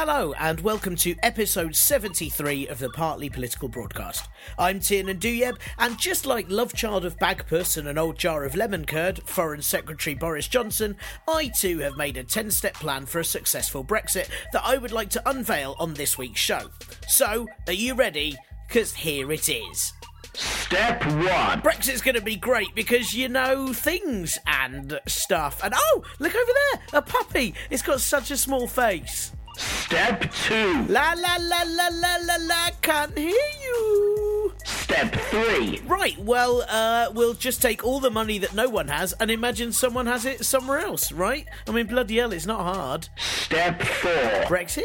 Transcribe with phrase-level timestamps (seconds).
[0.00, 4.28] Hello, and welcome to episode 73 of the Partly Political Broadcast.
[4.56, 8.54] I'm Tiernan Douieb, and just like love child of Bagpuss and an old jar of
[8.54, 10.94] lemon curd, Foreign Secretary Boris Johnson,
[11.26, 14.92] I too have made a 10 step plan for a successful Brexit that I would
[14.92, 16.70] like to unveil on this week's show.
[17.08, 18.36] So, are you ready?
[18.68, 19.94] Because here it is.
[20.34, 21.60] Step one.
[21.60, 25.60] Brexit's going to be great because you know things and stuff.
[25.64, 27.54] And oh, look over there, a puppy.
[27.68, 29.32] It's got such a small face.
[29.58, 30.86] Step two.
[30.86, 33.30] La la la la la la la, can't hear
[33.64, 34.52] you.
[34.64, 35.80] Step three.
[35.84, 39.72] Right, well, uh, we'll just take all the money that no one has and imagine
[39.72, 41.44] someone has it somewhere else, right?
[41.66, 43.08] I mean, bloody hell, it's not hard.
[43.16, 44.12] Step four.
[44.46, 44.84] Brexit?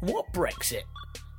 [0.00, 0.82] What Brexit?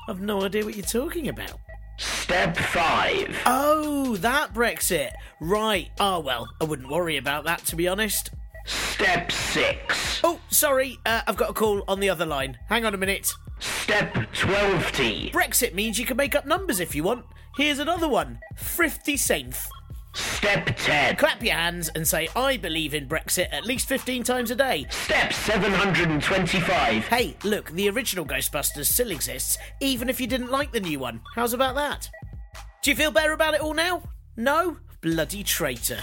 [0.08, 1.60] I've no idea what you're talking about.
[1.98, 3.36] Step five.
[3.48, 5.12] Oh, that Brexit.
[5.40, 5.90] Right.
[6.00, 8.30] Oh, well, I wouldn't worry about that, to be honest.
[8.66, 10.22] Step six.
[10.24, 12.58] Oh, sorry, uh, I've got a call on the other line.
[12.70, 13.34] Hang on a minute.
[13.60, 15.32] Step 12T.
[15.32, 17.26] Brexit means you can make up numbers if you want.
[17.58, 19.70] Here's another one 50 cents.
[20.14, 21.16] Step 10.
[21.16, 24.86] Clap your hands and say, I believe in Brexit at least 15 times a day.
[24.90, 27.08] Step 725.
[27.08, 31.22] Hey, look, the original Ghostbusters still exists, even if you didn't like the new one.
[31.34, 32.10] How's about that?
[32.84, 34.04] Do you feel better about it all now?
[34.38, 34.78] No?
[35.02, 36.00] Bloody traitor.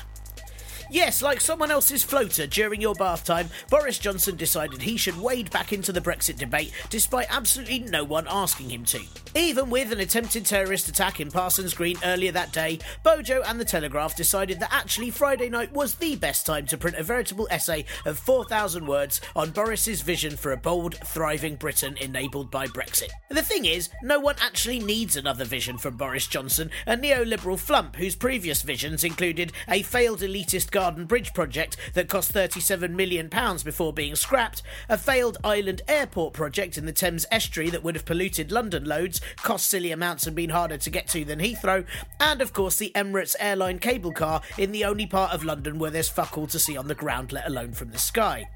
[0.92, 5.48] Yes, like someone else's floater during your bath time, Boris Johnson decided he should wade
[5.52, 9.00] back into the Brexit debate despite absolutely no one asking him to.
[9.36, 13.64] Even with an attempted terrorist attack in Parsons Green earlier that day, Bojo and The
[13.64, 17.84] Telegraph decided that actually Friday night was the best time to print a veritable essay
[18.04, 23.10] of 4,000 words on Boris's vision for a bold, thriving Britain enabled by Brexit.
[23.28, 27.94] The thing is, no one actually needs another vision from Boris Johnson, a neoliberal flump
[27.94, 33.28] whose previous visions included a failed elitist Garden Bridge project that cost £37 million
[33.62, 38.06] before being scrapped, a failed island airport project in the Thames estuary that would have
[38.06, 41.84] polluted London loads, cost silly amounts and been harder to get to than Heathrow,
[42.18, 45.90] and of course the Emirates airline cable car in the only part of London where
[45.90, 48.48] there's fuck all to see on the ground, let alone from the sky.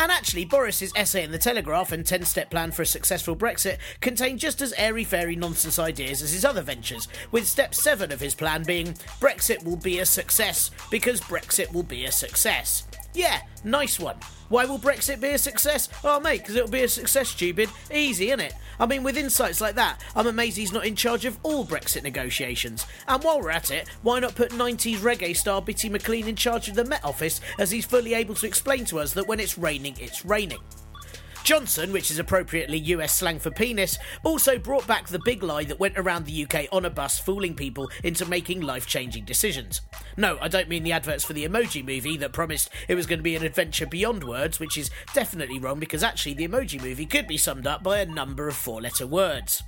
[0.00, 3.78] And actually, Boris's essay in the Telegraph and 10 step plan for a successful Brexit
[4.00, 8.20] contain just as airy fairy nonsense ideas as his other ventures, with step 7 of
[8.20, 12.84] his plan being Brexit will be a success because Brexit will be a success.
[13.14, 14.16] Yeah, nice one.
[14.48, 15.88] Why will Brexit be a success?
[16.02, 17.70] Oh, mate, because it'll be a success, stupid.
[17.92, 18.52] Easy, innit?
[18.78, 22.02] I mean, with insights like that, I'm amazed he's not in charge of all Brexit
[22.02, 22.86] negotiations.
[23.06, 26.68] And while we're at it, why not put 90s reggae star Bitty McLean in charge
[26.68, 29.56] of the Met Office, as he's fully able to explain to us that when it's
[29.56, 30.60] raining, it's raining.
[31.44, 35.78] Johnson, which is appropriately US slang for penis, also brought back the big lie that
[35.78, 39.82] went around the UK on a bus fooling people into making life changing decisions.
[40.16, 43.18] No, I don't mean the adverts for the emoji movie that promised it was going
[43.18, 47.06] to be an adventure beyond words, which is definitely wrong because actually the emoji movie
[47.06, 49.62] could be summed up by a number of four letter words.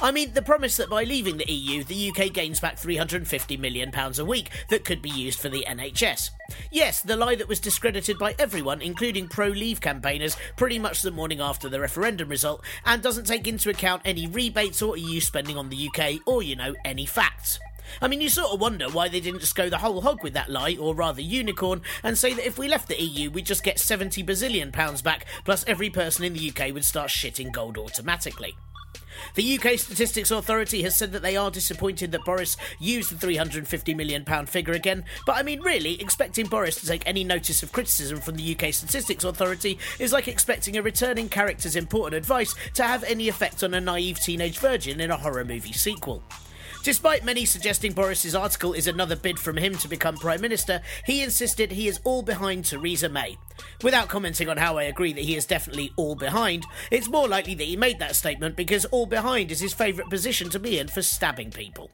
[0.00, 3.92] I mean, the promise that by leaving the EU, the UK gains back £350 million
[3.94, 6.30] a week that could be used for the NHS.
[6.70, 11.10] Yes, the lie that was discredited by everyone, including pro leave campaigners, pretty much the
[11.10, 15.56] morning after the referendum result, and doesn't take into account any rebates or EU spending
[15.56, 17.58] on the UK or, you know, any facts.
[18.02, 20.34] I mean, you sort of wonder why they didn't just go the whole hog with
[20.34, 23.64] that lie, or rather unicorn, and say that if we left the EU, we'd just
[23.64, 27.78] get 70 bazillion pounds back, plus every person in the UK would start shitting gold
[27.78, 28.54] automatically.
[29.34, 33.96] The UK Statistics Authority has said that they are disappointed that Boris used the £350
[33.96, 38.20] million figure again, but I mean, really, expecting Boris to take any notice of criticism
[38.20, 43.04] from the UK Statistics Authority is like expecting a returning character's important advice to have
[43.04, 46.22] any effect on a naive teenage virgin in a horror movie sequel.
[46.88, 51.22] Despite many suggesting Boris's article is another bid from him to become Prime Minister, he
[51.22, 53.36] insisted he is all behind Theresa May.
[53.82, 57.54] Without commenting on how I agree that he is definitely all behind, it's more likely
[57.56, 60.88] that he made that statement because all behind is his favourite position to be in
[60.88, 61.90] for stabbing people.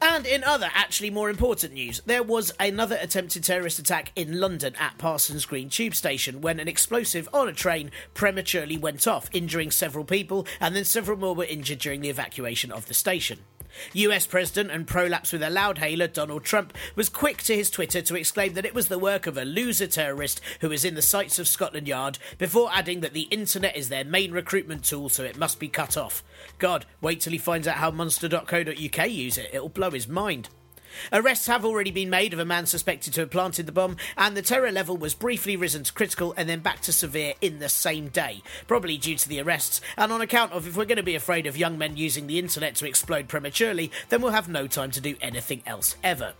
[0.00, 4.74] And in other, actually more important news, there was another attempted terrorist attack in London
[4.78, 9.70] at Parsons Green Tube Station when an explosive on a train prematurely went off, injuring
[9.70, 13.38] several people, and then several more were injured during the evacuation of the station.
[13.94, 18.14] US President and prolapse with a loudhailer Donald Trump was quick to his Twitter to
[18.14, 21.38] exclaim that it was the work of a loser terrorist who is in the sights
[21.38, 25.36] of Scotland Yard, before adding that the internet is their main recruitment tool, so it
[25.36, 26.22] must be cut off.
[26.58, 30.48] God, wait till he finds out how monster.co.uk use it, it'll blow his mind.
[31.12, 34.36] Arrests have already been made of a man suspected to have planted the bomb, and
[34.36, 37.68] the terror level was briefly risen to critical and then back to severe in the
[37.68, 41.02] same day, probably due to the arrests, and on account of if we're going to
[41.02, 44.66] be afraid of young men using the internet to explode prematurely, then we'll have no
[44.66, 46.34] time to do anything else ever.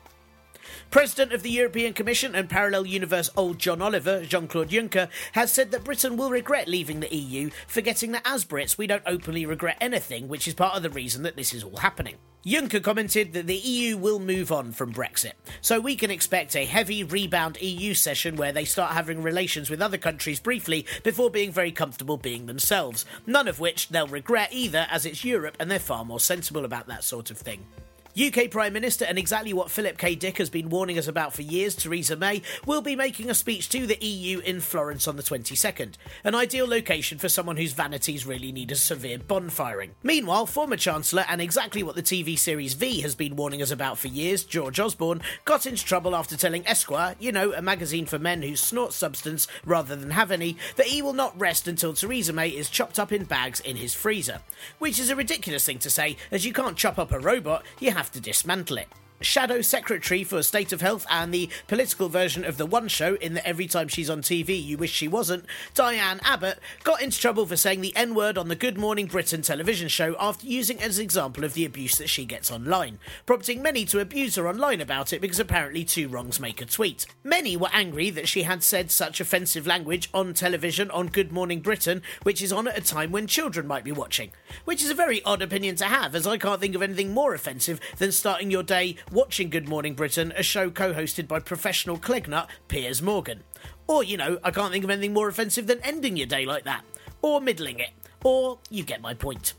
[0.93, 5.51] President of the European Commission and parallel universe old John Oliver, Jean Claude Juncker, has
[5.51, 9.47] said that Britain will regret leaving the EU, forgetting that as Brits we don't openly
[9.47, 12.17] regret anything, which is part of the reason that this is all happening.
[12.45, 16.67] Juncker commented that the EU will move on from Brexit, so we can expect a
[16.67, 21.53] heavy rebound EU session where they start having relations with other countries briefly before being
[21.53, 25.79] very comfortable being themselves, none of which they'll regret either, as it's Europe and they're
[25.79, 27.65] far more sensible about that sort of thing.
[28.15, 30.15] UK Prime Minister and exactly what Philip K.
[30.15, 33.71] Dick has been warning us about for years, Theresa May, will be making a speech
[33.71, 38.27] to the EU in Florence on the 22nd, an ideal location for someone whose vanities
[38.27, 39.93] really need a severe bonfiring.
[40.03, 43.97] Meanwhile, former Chancellor and exactly what the TV series V has been warning us about
[43.97, 48.19] for years, George Osborne, got into trouble after telling Esquire, you know, a magazine for
[48.19, 52.35] men who snort substance rather than have any, that he will not rest until Theresa
[52.35, 54.41] May is chopped up in bags in his freezer.
[54.79, 57.91] Which is a ridiculous thing to say, as you can't chop up a robot, you
[57.93, 58.89] have have to dismantle it.
[59.23, 63.35] Shadow Secretary for State of Health and the political version of the One Show, in
[63.35, 67.47] that every time she's on TV you wish she wasn't, Diane Abbott got into trouble
[67.47, 70.99] for saying the N word on the Good Morning Britain television show after using as
[70.99, 74.81] an example of the abuse that she gets online, prompting many to abuse her online
[74.81, 77.07] about it because apparently two wrongs make a tweet.
[77.25, 81.61] Many were angry that she had said such offensive language on television on Good Morning
[81.61, 84.31] Britain, which is on at a time when children might be watching.
[84.65, 87.35] Which is a very odd opinion to have, as I can't think of anything more
[87.35, 91.99] offensive than starting your day watching Good Morning Britain, a show co hosted by professional
[91.99, 93.45] Clegnut Piers Morgan.
[93.87, 96.65] Or, you know, I can't think of anything more offensive than ending your day like
[96.65, 96.83] that.
[97.21, 97.91] Or middling it.
[98.25, 99.55] Or, you get my point.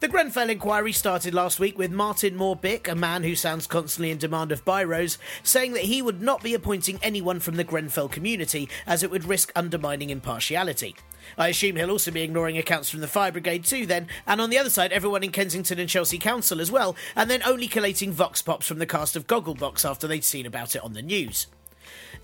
[0.00, 4.18] The Grenfell inquiry started last week with Martin Moore-Bick, a man who sounds constantly in
[4.18, 8.68] demand of biros, saying that he would not be appointing anyone from the Grenfell community
[8.84, 10.96] as it would risk undermining impartiality.
[11.38, 14.50] I assume he'll also be ignoring accounts from the fire brigade too, then, and on
[14.50, 18.12] the other side, everyone in Kensington and Chelsea Council as well, and then only collating
[18.12, 21.46] vox pops from the cast of Gogglebox after they'd seen about it on the news.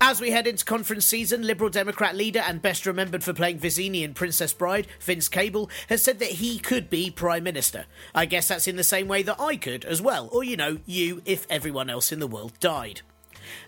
[0.01, 4.03] As we head into conference season, Liberal Democrat leader and best remembered for playing Vizzini
[4.03, 7.85] in Princess Bride, Vince Cable, has said that he could be Prime Minister.
[8.15, 10.77] I guess that's in the same way that I could as well, or you know,
[10.85, 13.01] you if everyone else in the world died.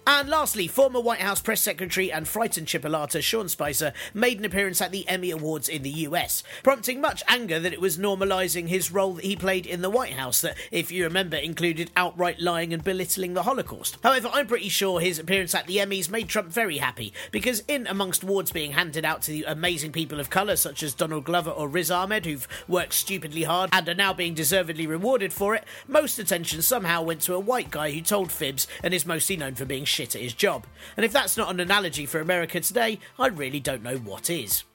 [0.06, 4.82] And lastly, former White House press secretary and frightened chipolata Sean Spicer made an appearance
[4.82, 8.92] at the Emmy Awards in the US, prompting much anger that it was normalising his
[8.92, 12.74] role that he played in the White House, that, if you remember, included outright lying
[12.74, 13.98] and belittling the Holocaust.
[14.04, 17.88] However, I'm pretty sure his appearance at the Emmys made Trump very happy, because in
[17.88, 21.52] amongst awards being handed out to the amazing people of colour such as Donald Glover
[21.52, 25.64] or Riz Ahmed, who've worked stupidly hard and are now being deservedly rewarded for it,
[25.88, 29.56] most attention somehow went to a white guy who told fibs and is mostly known
[29.56, 30.68] for being shit at his job.
[30.98, 34.66] And if that's not an analogy for America today, I really don't know what is.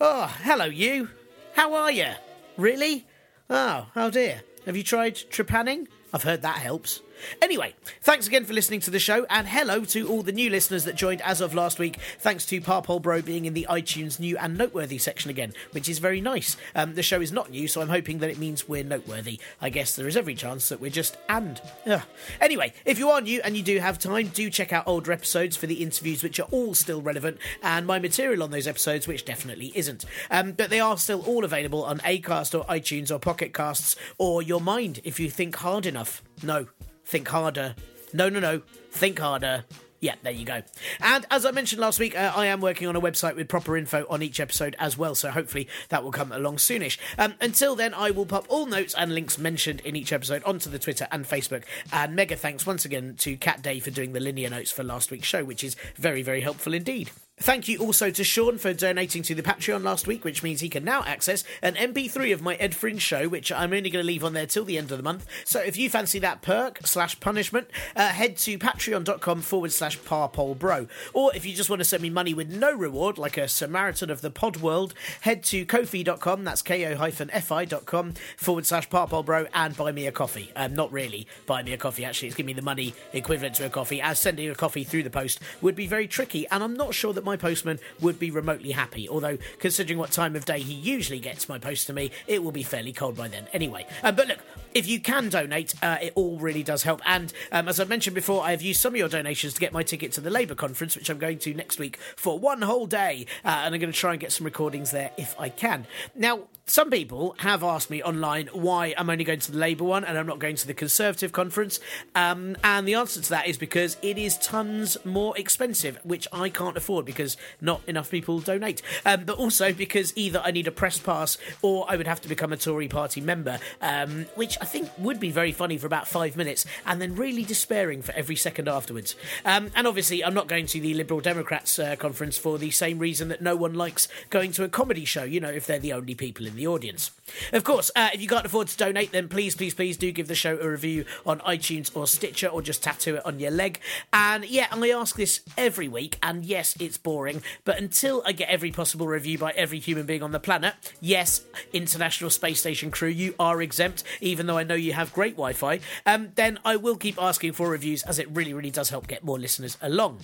[0.00, 1.08] Oh, hello, you.
[1.56, 2.12] How are you?
[2.56, 3.04] Really?
[3.50, 4.42] Oh, oh dear.
[4.64, 5.88] Have you tried trepanning?
[6.14, 7.00] I've heard that helps.
[7.42, 10.84] Anyway, thanks again for listening to the show, and hello to all the new listeners
[10.84, 14.36] that joined as of last week, thanks to Parpole Bro being in the iTunes new
[14.38, 16.56] and noteworthy section again, which is very nice.
[16.74, 19.40] Um, the show is not new, so I'm hoping that it means we're noteworthy.
[19.60, 21.60] I guess there is every chance that we're just and.
[21.86, 22.02] Ugh.
[22.40, 25.56] Anyway, if you are new and you do have time, do check out older episodes
[25.56, 29.24] for the interviews, which are all still relevant, and my material on those episodes, which
[29.24, 30.04] definitely isn't.
[30.30, 34.42] Um, but they are still all available on Acast or iTunes or Pocket Casts or
[34.42, 36.22] your mind if you think hard enough.
[36.42, 36.66] No,
[37.10, 37.74] Think harder.
[38.12, 38.62] No, no, no.
[38.92, 39.64] Think harder.
[39.98, 40.62] Yeah, there you go.
[41.00, 43.76] And as I mentioned last week, uh, I am working on a website with proper
[43.76, 46.98] info on each episode as well, so hopefully that will come along soonish.
[47.18, 50.70] Um, until then, I will pop all notes and links mentioned in each episode onto
[50.70, 51.64] the Twitter and Facebook.
[51.92, 55.10] And mega thanks once again to Cat Day for doing the linear notes for last
[55.10, 57.10] week's show, which is very, very helpful indeed.
[57.42, 60.68] Thank you also to Sean for donating to the Patreon last week, which means he
[60.68, 64.06] can now access an MP3 of my Ed Fringe show, which I'm only going to
[64.06, 65.26] leave on there till the end of the month.
[65.46, 70.86] So if you fancy that perk slash punishment, uh, head to patreon.com forward slash parpolbro.
[71.14, 74.10] Or if you just want to send me money with no reward, like a Samaritan
[74.10, 74.92] of the pod world,
[75.22, 80.52] head to kofi.com, that's ko-fi.com forward slash parpolbro and buy me a coffee.
[80.56, 82.28] Um, not really buy me a coffee, actually.
[82.28, 85.10] It's give me the money equivalent to a coffee, as sending a coffee through the
[85.10, 86.46] post would be very tricky.
[86.48, 89.08] And I'm not sure that my postman would be remotely happy.
[89.08, 92.52] Although, considering what time of day he usually gets my post to me, it will
[92.52, 93.86] be fairly cold by then anyway.
[94.02, 94.38] Um, but look,
[94.74, 97.00] if you can donate, uh, it all really does help.
[97.06, 99.72] And um, as I mentioned before, I have used some of your donations to get
[99.72, 102.86] my ticket to the Labour conference, which I'm going to next week for one whole
[102.86, 103.26] day.
[103.44, 105.86] Uh, and I'm going to try and get some recordings there if I can.
[106.14, 110.04] Now, some people have asked me online why I'm only going to the Labour one
[110.04, 111.80] and I'm not going to the Conservative conference.
[112.14, 116.48] Um, and the answer to that is because it is tons more expensive, which I
[116.48, 118.82] can't afford because not enough people donate.
[119.04, 122.28] Um, but also because either I need a press pass or I would have to
[122.28, 126.08] become a Tory party member, um, which I think would be very funny for about
[126.08, 129.16] five minutes and then really despairing for every second afterwards.
[129.44, 132.98] Um, and obviously, I'm not going to the Liberal Democrats uh, conference for the same
[132.98, 135.92] reason that no one likes going to a comedy show, you know, if they're the
[135.92, 137.10] only people in the audience.
[137.52, 140.28] Of course, uh, if you can't afford to donate, then please, please, please do give
[140.28, 143.80] the show a review on iTunes or Stitcher or just tattoo it on your leg.
[144.12, 148.48] And yeah, I ask this every week, and yes, it's boring, but until I get
[148.48, 153.08] every possible review by every human being on the planet, yes, International Space Station crew,
[153.08, 156.76] you are exempt, even though I know you have great Wi Fi, um, then I
[156.76, 160.20] will keep asking for reviews as it really, really does help get more listeners along.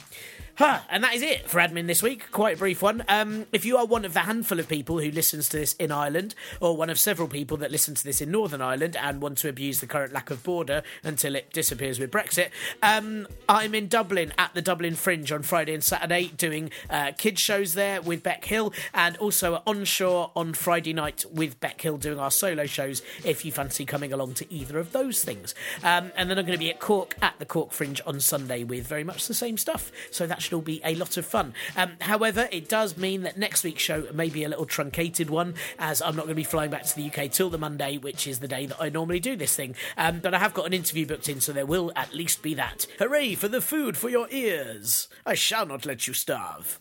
[0.56, 2.30] Huh, and that is it for admin this week.
[2.32, 3.04] Quite a brief one.
[3.08, 5.92] Um, if you are one of the handful of people who listens to this in
[5.92, 9.36] Ireland, or one of several people that listen to this in Northern Ireland and want
[9.38, 12.48] to abuse the current lack of border until it disappears with Brexit,
[12.82, 17.38] um, I'm in Dublin at the Dublin Fringe on Friday and Saturday doing uh, kids
[17.42, 22.18] shows there with Beck Hill, and also Onshore on Friday night with Beck Hill doing
[22.18, 23.02] our solo shows.
[23.26, 26.58] If you fancy coming along to either of those things, um, and then I'm going
[26.58, 29.58] to be at Cork at the Cork Fringe on Sunday with very much the same
[29.58, 29.92] stuff.
[30.10, 31.54] So that should all be a lot of fun.
[31.76, 35.54] Um, however, it does mean that next week's show may be a little truncated one,
[35.78, 38.26] as I'm not going to be flying back to the UK till the Monday, which
[38.26, 39.74] is the day that I normally do this thing.
[39.96, 42.54] Um, but I have got an interview booked in, so there will at least be
[42.54, 42.86] that.
[42.98, 45.08] Hooray for the food for your ears!
[45.24, 46.78] I shall not let you starve.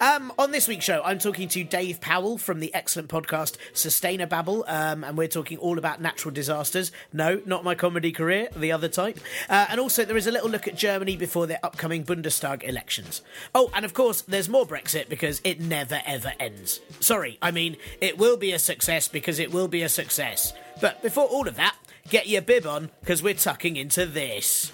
[0.00, 4.64] Um, on this week's show, I'm talking to Dave Powell from the excellent podcast Sustainababble,
[4.68, 6.92] um, and we're talking all about natural disasters.
[7.12, 9.18] No, not my comedy career, the other type.
[9.48, 13.22] Uh, and also, there is a little look at Germany before their upcoming Bundestag elections.
[13.54, 16.80] Oh, and of course, there's more Brexit because it never ever ends.
[17.00, 20.52] Sorry, I mean, it will be a success because it will be a success.
[20.80, 21.76] But before all of that,
[22.08, 24.72] get your bib on because we're tucking into this.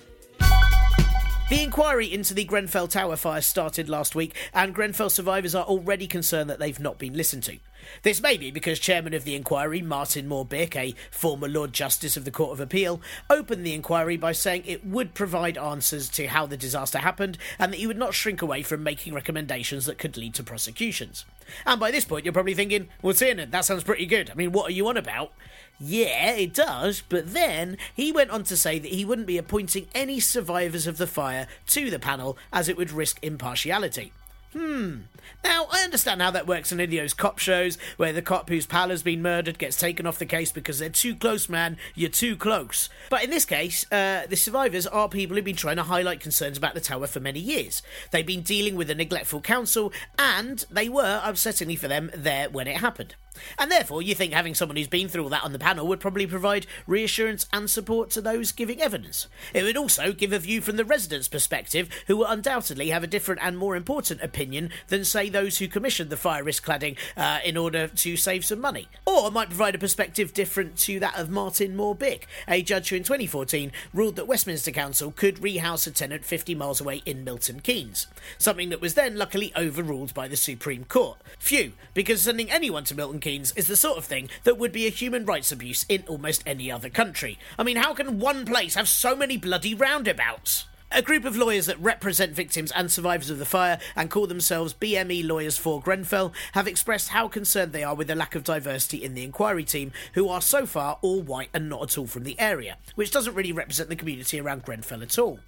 [1.53, 6.07] The inquiry into the Grenfell Tower fire started last week, and Grenfell survivors are already
[6.07, 7.59] concerned that they've not been listened to.
[8.01, 12.25] This may be because Chairman of the inquiry, Martin Moore-Bick, a former Lord Justice of
[12.25, 16.47] the Court of Appeal, opened the inquiry by saying it would provide answers to how
[16.47, 20.17] the disaster happened and that he would not shrink away from making recommendations that could
[20.17, 21.27] lead to prosecutions.
[21.67, 24.31] And by this point, you're probably thinking, well, Tiernan, that sounds pretty good.
[24.31, 25.35] I mean, what are you on about?
[25.81, 29.89] Yeah, it does, but then he went on to say that he wouldn't be appointing
[29.95, 34.13] any survivors of the fire to the panel as it would risk impartiality.
[34.53, 35.03] Hmm.
[35.43, 38.51] Now, I understand how that works in any of those cop shows where the cop
[38.51, 41.79] whose pal has been murdered gets taken off the case because they're too close, man.
[41.95, 42.91] You're too close.
[43.09, 46.59] But in this case, uh, the survivors are people who've been trying to highlight concerns
[46.59, 47.83] about the tower for many years.
[48.11, 52.69] They've been dealing with a neglectful council, and they were, upsettingly for them, there when
[52.69, 53.15] it happened.
[53.59, 56.01] And therefore, you think having someone who's been through all that on the panel would
[56.01, 59.27] probably provide reassurance and support to those giving evidence.
[59.55, 63.09] It would also give a view from the residents' perspective, who will undoubtedly have a
[63.09, 67.39] different and more important opinion than, say, those who commissioned the fire risk cladding uh,
[67.45, 68.89] in order to save some money.
[69.07, 73.03] Or might provide a perspective different to that of Martin Moore-Bick, a judge who in
[73.03, 78.07] 2014 ruled that Westminster Council could rehouse a tenant 50 miles away in Milton Keynes,
[78.39, 81.19] something that was then luckily overruled by the Supreme Court.
[81.39, 84.87] Phew, because sending anyone to Milton Keynes is the sort of thing that would be
[84.87, 87.39] a human rights abuse in almost any other country.
[87.59, 90.67] I mean, how can one place have so many bloody roundabouts?
[90.95, 94.75] A group of lawyers that represent victims and survivors of the fire and call themselves
[94.75, 99.03] BME Lawyers for Grenfell have expressed how concerned they are with the lack of diversity
[99.03, 102.25] in the inquiry team, who are so far all white and not at all from
[102.25, 105.41] the area, which doesn't really represent the community around Grenfell at all.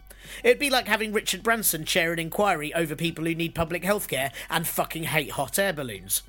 [0.42, 4.08] It'd be like having Richard Branson chair an inquiry over people who need public health
[4.08, 6.22] care and fucking hate hot air balloons.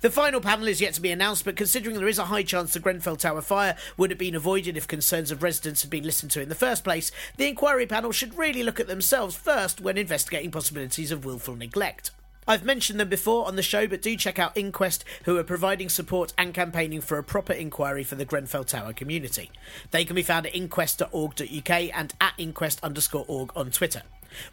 [0.00, 2.72] The final panel is yet to be announced, but considering there is a high chance
[2.72, 6.30] the Grenfell Tower fire would have been avoided if concerns of residents had been listened
[6.32, 9.98] to in the first place, the inquiry panel should really look at themselves first when
[9.98, 12.10] investigating possibilities of willful neglect.
[12.46, 15.88] I've mentioned them before on the show, but do check out Inquest, who are providing
[15.88, 19.50] support and campaigning for a proper inquiry for the Grenfell Tower community.
[19.92, 24.02] They can be found at inquest.org.uk and at inquest underscore org on Twitter.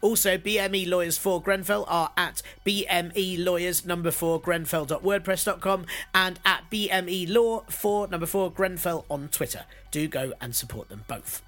[0.00, 7.32] Also, BME Lawyers for Grenfell are at BME Lawyers number 4 Grenfell.wordpress.com and at BME
[7.32, 9.64] Law for number 4 Grenfell on Twitter.
[9.90, 11.42] Do go and support them both.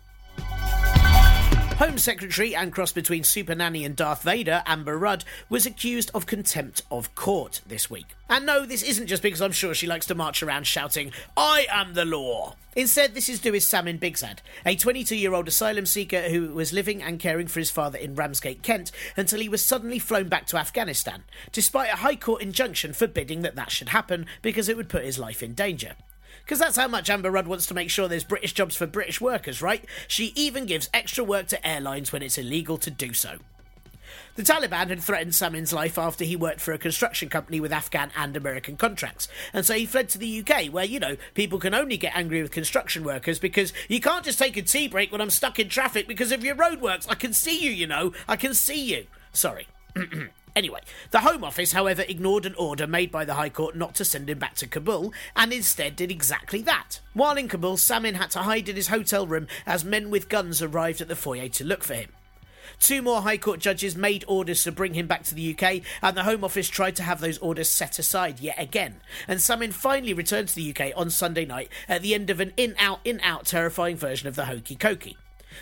[1.83, 6.27] Home Secretary and cross between Super Nanny and Darth Vader, Amber Rudd, was accused of
[6.27, 8.15] contempt of court this week.
[8.31, 11.67] And no, this isn't just because I'm sure she likes to march around shouting, I
[11.69, 12.55] am the law.
[12.77, 16.73] Instead, this is due to Samim Bigzad, a 22 year old asylum seeker who was
[16.73, 20.47] living and caring for his father in Ramsgate, Kent, until he was suddenly flown back
[20.47, 24.89] to Afghanistan, despite a High Court injunction forbidding that that should happen because it would
[24.89, 25.97] put his life in danger.
[26.44, 29.20] Because that's how much Amber Rudd wants to make sure there's British jobs for British
[29.20, 29.84] workers, right?
[30.08, 33.38] She even gives extra work to airlines when it's illegal to do so.
[34.34, 38.11] The Taliban had threatened Samim's life after he worked for a construction company with Afghan
[38.16, 39.28] and American contracts.
[39.52, 42.40] And so he fled to the UK, where, you know, people can only get angry
[42.40, 45.68] with construction workers because you can't just take a tea break when I'm stuck in
[45.68, 47.06] traffic because of your roadworks.
[47.11, 48.12] I can see you, you know.
[48.26, 49.06] I can see you.
[49.32, 49.66] Sorry.
[50.54, 50.80] Anyway,
[51.11, 54.28] the Home Office, however, ignored an order made by the High Court not to send
[54.28, 57.00] him back to Kabul and instead did exactly that.
[57.14, 60.61] While in Kabul, Samim had to hide in his hotel room as men with guns
[60.61, 62.11] arrived at the foyer to look for him.
[62.78, 66.16] Two more High Court judges made orders to bring him back to the UK, and
[66.16, 69.00] the Home Office tried to have those orders set aside yet again.
[69.28, 72.52] And Samim finally returned to the UK on Sunday night at the end of an
[72.56, 75.16] in out, in out terrifying version of the Hokey Cokey.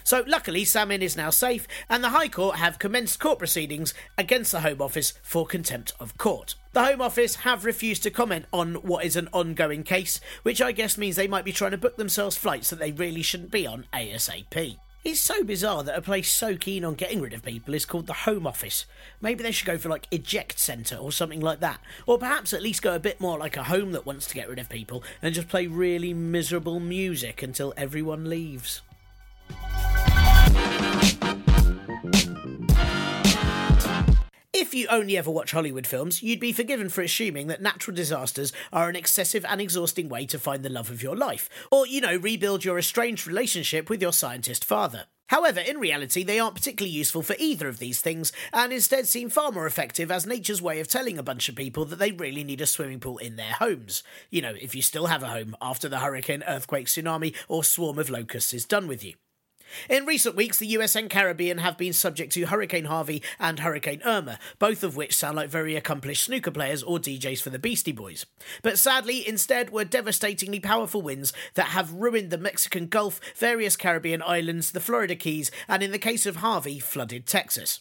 [0.04, 4.52] So, luckily, Samim is now safe, and the High Court have commenced court proceedings against
[4.52, 6.54] the Home Office for contempt of court.
[6.72, 10.72] The Home Office have refused to comment on what is an ongoing case, which I
[10.72, 13.66] guess means they might be trying to book themselves flights that they really shouldn't be
[13.66, 14.76] on ASAP.
[15.02, 18.06] It's so bizarre that a place so keen on getting rid of people is called
[18.06, 18.84] the Home Office.
[19.22, 21.80] Maybe they should go for like Eject Centre or something like that.
[22.04, 24.50] Or perhaps at least go a bit more like a home that wants to get
[24.50, 28.82] rid of people and just play really miserable music until everyone leaves.
[34.52, 38.52] If you only ever watch Hollywood films, you'd be forgiven for assuming that natural disasters
[38.72, 42.00] are an excessive and exhausting way to find the love of your life, or, you
[42.00, 45.06] know, rebuild your estranged relationship with your scientist father.
[45.28, 49.30] However, in reality, they aren't particularly useful for either of these things, and instead seem
[49.30, 52.44] far more effective as nature's way of telling a bunch of people that they really
[52.44, 54.02] need a swimming pool in their homes.
[54.28, 57.98] You know, if you still have a home after the hurricane, earthquake, tsunami, or swarm
[57.98, 59.14] of locusts is done with you.
[59.88, 64.02] In recent weeks, the US and Caribbean have been subject to Hurricane Harvey and Hurricane
[64.04, 67.92] Irma, both of which sound like very accomplished snooker players or DJs for the Beastie
[67.92, 68.26] Boys.
[68.62, 74.22] But sadly, instead, were devastatingly powerful winds that have ruined the Mexican Gulf, various Caribbean
[74.22, 77.80] islands, the Florida Keys, and in the case of Harvey, flooded Texas.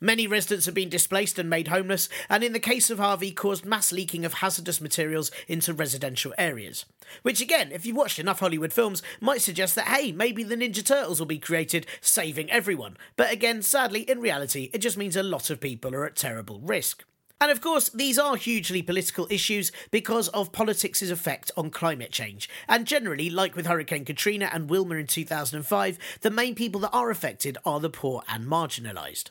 [0.00, 3.64] Many residents have been displaced and made homeless, and in the case of Harvey, caused
[3.64, 6.84] mass leaking of hazardous materials into residential areas.
[7.22, 10.84] Which, again, if you've watched enough Hollywood films, might suggest that, hey, maybe the Ninja
[10.84, 12.96] Turtles will be created, saving everyone.
[13.16, 16.60] But again, sadly, in reality, it just means a lot of people are at terrible
[16.60, 17.04] risk.
[17.42, 22.48] And of course, these are hugely political issues because of politics' effect on climate change.
[22.68, 27.10] And generally, like with Hurricane Katrina and Wilma in 2005, the main people that are
[27.10, 29.30] affected are the poor and marginalised.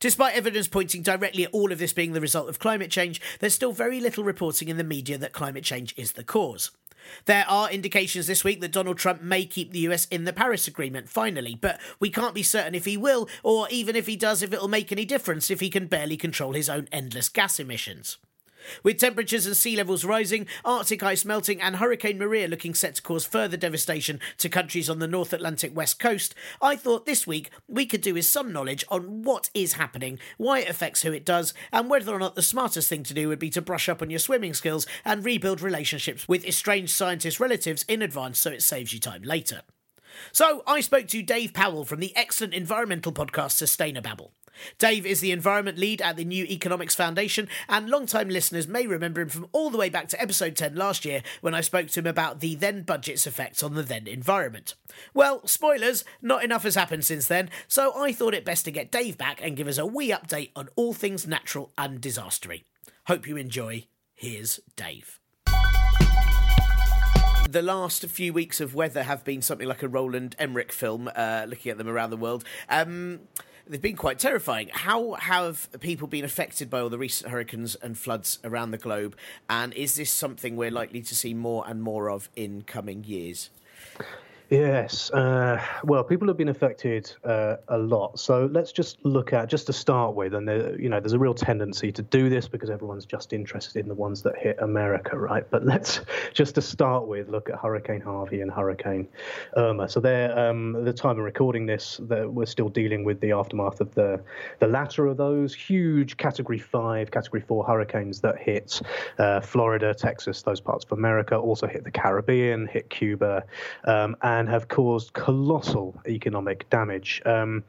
[0.00, 3.54] Despite evidence pointing directly at all of this being the result of climate change, there's
[3.54, 6.70] still very little reporting in the media that climate change is the cause.
[7.26, 10.66] There are indications this week that Donald Trump may keep the US in the Paris
[10.66, 14.42] Agreement finally, but we can't be certain if he will, or even if he does,
[14.42, 18.18] if it'll make any difference if he can barely control his own endless gas emissions.
[18.82, 23.02] With temperatures and sea levels rising, Arctic ice melting, and Hurricane Maria looking set to
[23.02, 27.50] cause further devastation to countries on the North Atlantic west coast, I thought this week
[27.68, 31.24] we could do with some knowledge on what is happening, why it affects who it
[31.24, 34.02] does, and whether or not the smartest thing to do would be to brush up
[34.02, 38.62] on your swimming skills and rebuild relationships with estranged scientist relatives in advance so it
[38.62, 39.62] saves you time later.
[40.32, 44.30] So I spoke to Dave Powell from the excellent environmental podcast Sustainababble.
[44.78, 49.20] Dave is the environment lead at the New Economics Foundation, and long-time listeners may remember
[49.20, 52.00] him from all the way back to episode 10 last year when I spoke to
[52.00, 54.74] him about the then budget's effects on the then environment.
[55.14, 58.90] Well, spoilers, not enough has happened since then, so I thought it best to get
[58.90, 62.64] Dave back and give us a wee update on all things natural and disastery.
[63.06, 63.86] Hope you enjoy.
[64.14, 65.20] Here's Dave.
[67.48, 71.46] The last few weeks of weather have been something like a Roland Emmerich film, uh,
[71.48, 72.44] looking at them around the world.
[72.68, 73.20] Um,
[73.66, 74.70] they've been quite terrifying.
[74.72, 79.16] How have people been affected by all the recent hurricanes and floods around the globe?
[79.50, 83.50] And is this something we're likely to see more and more of in coming years?
[84.48, 85.10] Yes.
[85.10, 88.20] Uh, well, people have been affected uh, a lot.
[88.20, 90.48] So let's just look at just to start with, and
[90.80, 93.94] you know, there's a real tendency to do this because everyone's just interested in the
[93.94, 95.44] ones that hit America, right?
[95.50, 96.00] But let's
[96.32, 99.08] just to start with look at Hurricane Harvey and Hurricane
[99.56, 99.88] Irma.
[99.88, 103.92] So they're um, the time of recording this, we're still dealing with the aftermath of
[103.96, 104.20] the
[104.60, 108.80] the latter of those huge Category Five, Category Four hurricanes that hit
[109.18, 113.42] uh, Florida, Texas, those parts of America, also hit the Caribbean, hit Cuba,
[113.86, 117.22] um, and and have caused colossal economic damage.
[117.24, 117.64] Um,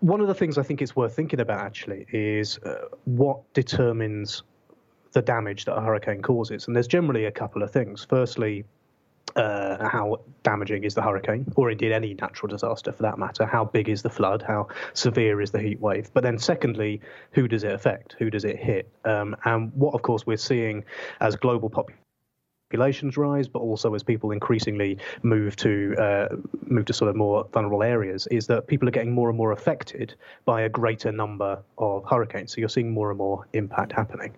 [0.00, 4.42] one of the things I think it's worth thinking about actually is uh, what determines
[5.12, 6.66] the damage that a hurricane causes.
[6.66, 8.04] And there's generally a couple of things.
[8.04, 8.64] Firstly,
[9.36, 13.46] uh, how damaging is the hurricane, or indeed any natural disaster for that matter?
[13.46, 14.42] How big is the flood?
[14.42, 16.10] How severe is the heat wave?
[16.12, 18.16] But then, secondly, who does it affect?
[18.18, 18.90] Who does it hit?
[19.04, 20.84] Um, and what, of course, we're seeing
[21.20, 22.05] as global population
[22.76, 26.28] populations rise, but also as people increasingly move to uh,
[26.66, 29.52] move to sort of more vulnerable areas, is that people are getting more and more
[29.52, 32.52] affected by a greater number of hurricanes.
[32.52, 34.34] So you're seeing more and more impact happening.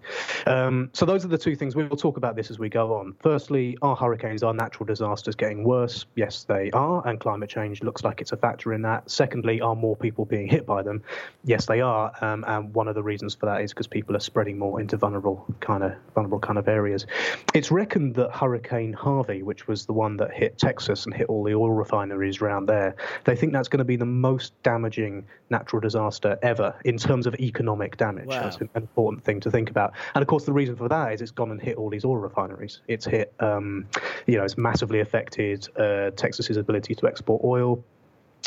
[0.47, 1.75] Um, so those are the two things.
[1.75, 3.15] We'll talk about this as we go on.
[3.21, 6.07] Firstly, are hurricanes, are natural disasters getting worse?
[6.15, 9.11] Yes, they are, and climate change looks like it's a factor in that.
[9.11, 11.03] Secondly, are more people being hit by them?
[11.45, 14.21] Yes, they are, um, and one of the reasons for that is because people are
[14.21, 17.07] spreading more into vulnerable kind of vulnerable kind of areas.
[17.55, 21.45] It's reckoned that Hurricane Harvey, which was the one that hit Texas and hit all
[21.45, 25.81] the oil refineries around there, they think that's going to be the most damaging natural
[25.81, 28.29] disaster ever in terms of economic damage.
[28.29, 28.43] Wow.
[28.43, 29.93] That's an important thing to think about.
[30.15, 32.17] And of course, the reason for that is it's gone and hit all these oil
[32.17, 32.81] refineries.
[32.89, 33.87] It's hit, um,
[34.27, 37.83] you know, it's massively affected uh, Texas's ability to export oil.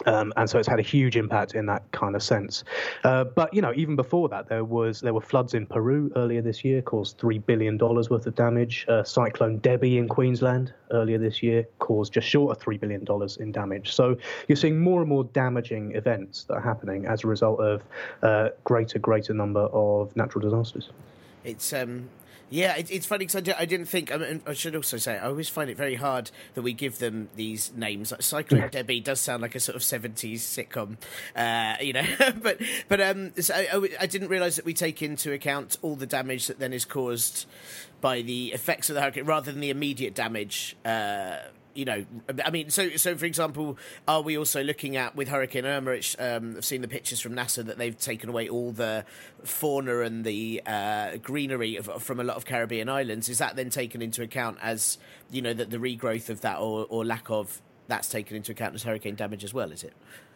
[0.06, 2.64] Um, and so it's had a huge impact in that kind of sense.
[3.04, 6.42] Uh, but you know, even before that, there was there were floods in Peru earlier
[6.42, 8.86] this year, caused three billion dollars worth of damage.
[8.88, 13.38] Uh, Cyclone Debbie in Queensland earlier this year caused just short of three billion dollars
[13.38, 13.94] in damage.
[13.94, 17.84] So you're seeing more and more damaging events that are happening as a result of
[18.24, 20.90] uh, greater greater number of natural disasters.
[21.44, 22.10] It's um,
[22.52, 24.12] yeah, it, it's funny because I, I, didn't think.
[24.14, 27.00] I, mean, I, should also say I always find it very hard that we give
[27.00, 28.12] them these names.
[28.12, 30.98] Like Cyclone Debbie does sound like a sort of seventies sitcom,
[31.34, 32.06] uh, you know.
[32.44, 36.06] but but um, so I, I didn't realise that we take into account all the
[36.06, 37.46] damage that then is caused
[38.02, 40.76] by the effects of the hurricane rather than the immediate damage.
[40.84, 41.38] Uh,
[41.74, 42.06] you know,
[42.44, 46.00] I mean, so so for example, are we also looking at with Hurricane Irma?
[46.20, 49.06] Um, I've seen the pictures from NASA that they've taken away all the
[49.44, 53.30] fauna and the uh, greenery of, from a lot of Caribbean islands.
[53.30, 54.98] Is that then taken into account as
[55.32, 58.76] you know that the regrowth of that or, or lack of that's taken into account
[58.76, 59.72] as hurricane damage as well?
[59.72, 59.94] Is it?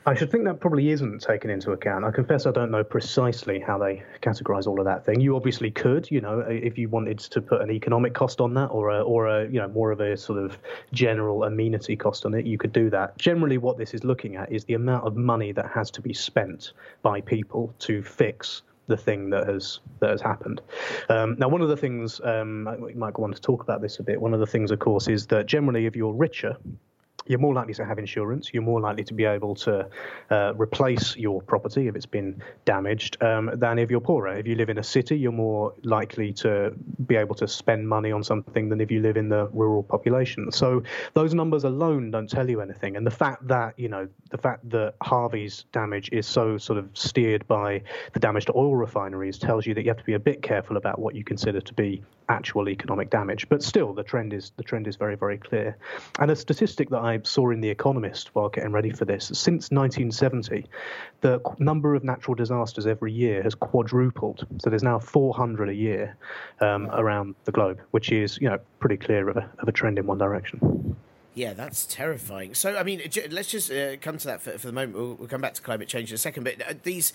[0.07, 2.05] I should think that probably isn't taken into account.
[2.05, 5.19] I confess I don't know precisely how they categorize all of that thing.
[5.19, 8.67] You obviously could, you know, if you wanted to put an economic cost on that
[8.67, 10.59] or a, or a, you know, more of a sort of
[10.93, 13.17] general amenity cost on it, you could do that.
[13.17, 16.13] Generally, what this is looking at is the amount of money that has to be
[16.13, 20.61] spent by people to fix the thing that has that has happened.
[21.09, 24.03] Um, now, one of the things um, we might on to talk about this a
[24.03, 24.21] bit.
[24.21, 26.55] One of the things, of course, is that generally, if you're richer,
[27.27, 28.53] you're more likely to have insurance.
[28.53, 29.87] You're more likely to be able to
[30.29, 34.37] uh, replace your property if it's been damaged um, than if you're poorer.
[34.37, 36.73] If you live in a city, you're more likely to
[37.07, 40.51] be able to spend money on something than if you live in the rural population.
[40.51, 40.83] So
[41.13, 42.95] those numbers alone don't tell you anything.
[42.95, 46.89] And the fact that you know the fact that Harvey's damage is so sort of
[46.93, 47.81] steered by
[48.13, 50.77] the damage to oil refineries tells you that you have to be a bit careful
[50.77, 53.47] about what you consider to be actual economic damage.
[53.49, 55.77] But still, the trend is the trend is very very clear.
[56.19, 59.25] And a statistic that I saw in The Economist while getting ready for this.
[59.25, 60.65] Since 1970,
[61.21, 64.45] the number of natural disasters every year has quadrupled.
[64.59, 66.15] So there's now 400 a year
[66.61, 69.99] um, around the globe, which is you know pretty clear of a, of a trend
[69.99, 70.95] in one direction.
[71.35, 72.53] Yeah, that's terrifying.
[72.53, 74.97] So, I mean, let's just uh, come to that for, for the moment.
[74.97, 76.45] We'll, we'll, come back to climate change in a second.
[76.45, 77.11] But uh, these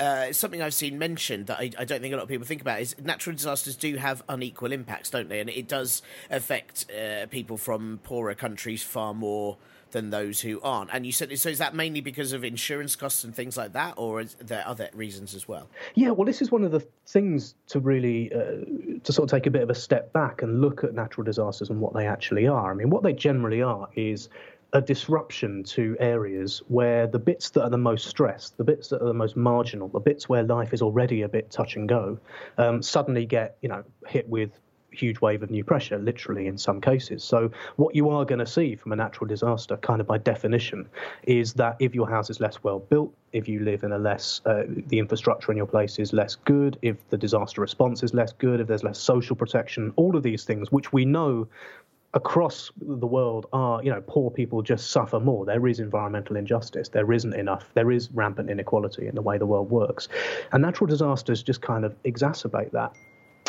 [0.00, 2.60] uh, something I've seen mentioned that I, I, don't think a lot of people think
[2.60, 5.40] about is natural disasters do have unequal impacts, don't they?
[5.40, 9.56] And it does affect uh, people from poorer countries far more
[9.90, 10.92] than those who aren't.
[10.92, 11.48] And you said so.
[11.48, 14.90] Is that mainly because of insurance costs and things like that, or is there other
[14.94, 15.68] reasons as well?
[15.94, 19.46] Yeah, well, this is one of the things to really uh, to sort of take
[19.46, 22.46] a bit of a step back and look at natural disasters and what they actually
[22.46, 22.70] are.
[22.70, 24.28] I mean, what they generally are is
[24.72, 29.02] a disruption to areas where the bits that are the most stressed, the bits that
[29.02, 32.18] are the most marginal, the bits where life is already a bit touch and go,
[32.58, 34.50] um, suddenly get you know hit with
[34.90, 37.22] huge wave of new pressure, literally in some cases.
[37.22, 40.88] So, what you are going to see from a natural disaster, kind of by definition,
[41.22, 44.40] is that if your house is less well built, if you live in a less,
[44.46, 48.32] uh, the infrastructure in your place is less good, if the disaster response is less
[48.32, 51.46] good, if there's less social protection, all of these things, which we know
[52.14, 55.44] across the world are, you know, poor people just suffer more.
[55.44, 56.88] There is environmental injustice.
[56.88, 57.70] There isn't enough.
[57.74, 60.08] There is rampant inequality in the way the world works.
[60.52, 62.92] And natural disasters just kind of exacerbate that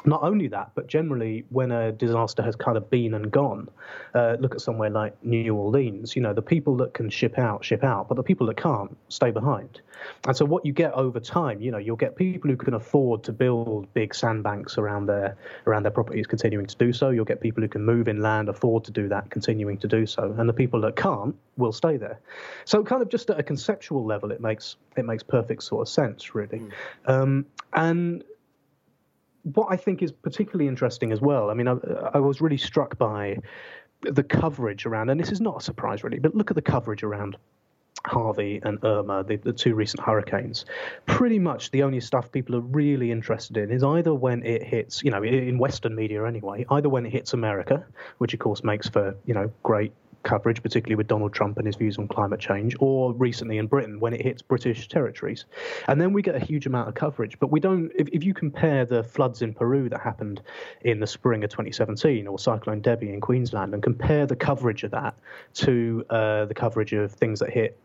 [0.05, 3.69] not only that, but generally, when a disaster has kind of been and gone,
[4.13, 6.15] uh, look at somewhere like New Orleans.
[6.15, 8.95] You know, the people that can ship out, ship out, but the people that can't
[9.09, 9.81] stay behind.
[10.25, 13.23] And so, what you get over time, you know, you'll get people who can afford
[13.23, 15.35] to build big sandbanks around their
[15.67, 17.09] around their properties, continuing to do so.
[17.09, 20.33] You'll get people who can move inland, afford to do that, continuing to do so,
[20.37, 22.19] and the people that can't will stay there.
[22.65, 25.89] So, kind of just at a conceptual level, it makes it makes perfect sort of
[25.89, 26.59] sense, really.
[26.59, 26.71] Mm.
[27.05, 28.23] Um, and
[29.53, 31.75] what I think is particularly interesting as well, I mean, I,
[32.13, 33.37] I, was really struck by
[34.01, 37.03] the coverage around, and this is not a surprise really, but look at the coverage
[37.03, 37.37] around
[38.05, 40.65] Harvey and Irma, the, the two recent hurricanes.
[41.05, 45.03] Pretty much the only stuff people are really interested in is either when it hits,
[45.03, 47.85] you know, in Western media anyway, either when it hits America,
[48.17, 49.91] which of course makes for, you know, great
[50.23, 53.99] coverage, particularly with Donald Trump and his views on climate change, or recently in Britain
[53.99, 55.45] when it hits British territories.
[55.87, 57.39] And then we get a huge amount of coverage.
[57.39, 60.41] But we don't, if, if you compare the floods in Peru that happened
[60.81, 64.91] in the spring of 2017 or Cyclone Debbie in Queensland and compare the coverage of
[64.91, 65.15] that
[65.55, 67.77] to uh, the coverage of things that hit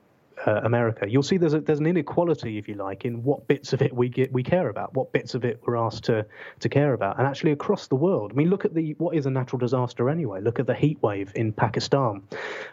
[0.47, 3.73] uh, America, you'll see there's a, there's an inequality, if you like, in what bits
[3.73, 6.27] of it we get we care about, what bits of it we're asked to
[6.61, 8.33] to care about, and actually across the world.
[8.33, 10.41] I mean, look at the what is a natural disaster anyway.
[10.41, 12.23] Look at the heat wave in Pakistan.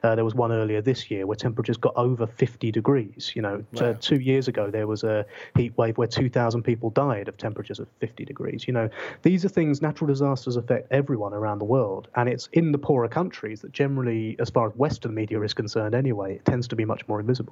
[0.03, 3.31] Uh, there was one earlier this year where temperatures got over 50 degrees.
[3.35, 3.93] You know, wow.
[3.93, 7.87] two years ago there was a heat wave where 2,000 people died of temperatures of
[7.99, 8.67] 50 degrees.
[8.67, 8.89] You know,
[9.21, 13.07] these are things natural disasters affect everyone around the world, and it's in the poorer
[13.07, 16.85] countries that generally, as far as Western media is concerned, anyway, it tends to be
[16.85, 17.50] much more invisible.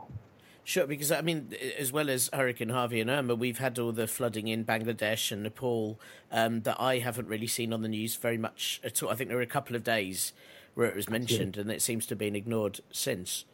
[0.64, 4.06] Sure, because I mean, as well as Hurricane Harvey and Irma, we've had all the
[4.06, 6.00] flooding in Bangladesh and Nepal
[6.32, 9.10] um, that I haven't really seen on the news very much at all.
[9.10, 10.32] I think there were a couple of days
[10.76, 13.46] where it was mentioned, and it seems to have been ignored since.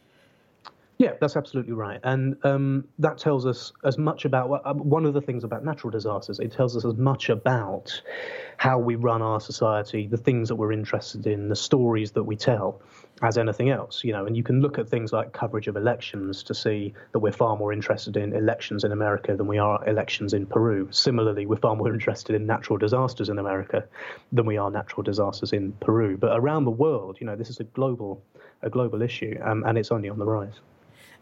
[0.98, 2.00] Yeah, that's absolutely right.
[2.04, 5.90] And um, that tells us as much about uh, one of the things about natural
[5.90, 6.38] disasters.
[6.38, 8.00] It tells us as much about
[8.56, 12.34] how we run our society, the things that we're interested in, the stories that we
[12.34, 12.80] tell,
[13.22, 14.04] as anything else.
[14.04, 17.18] You know, and you can look at things like coverage of elections to see that
[17.18, 20.88] we're far more interested in elections in America than we are elections in Peru.
[20.90, 23.84] Similarly, we're far more interested in natural disasters in America
[24.32, 26.16] than we are natural disasters in Peru.
[26.16, 28.22] But around the world, you know, this is a global
[28.62, 30.60] a global issue, um, and it's only on the rise.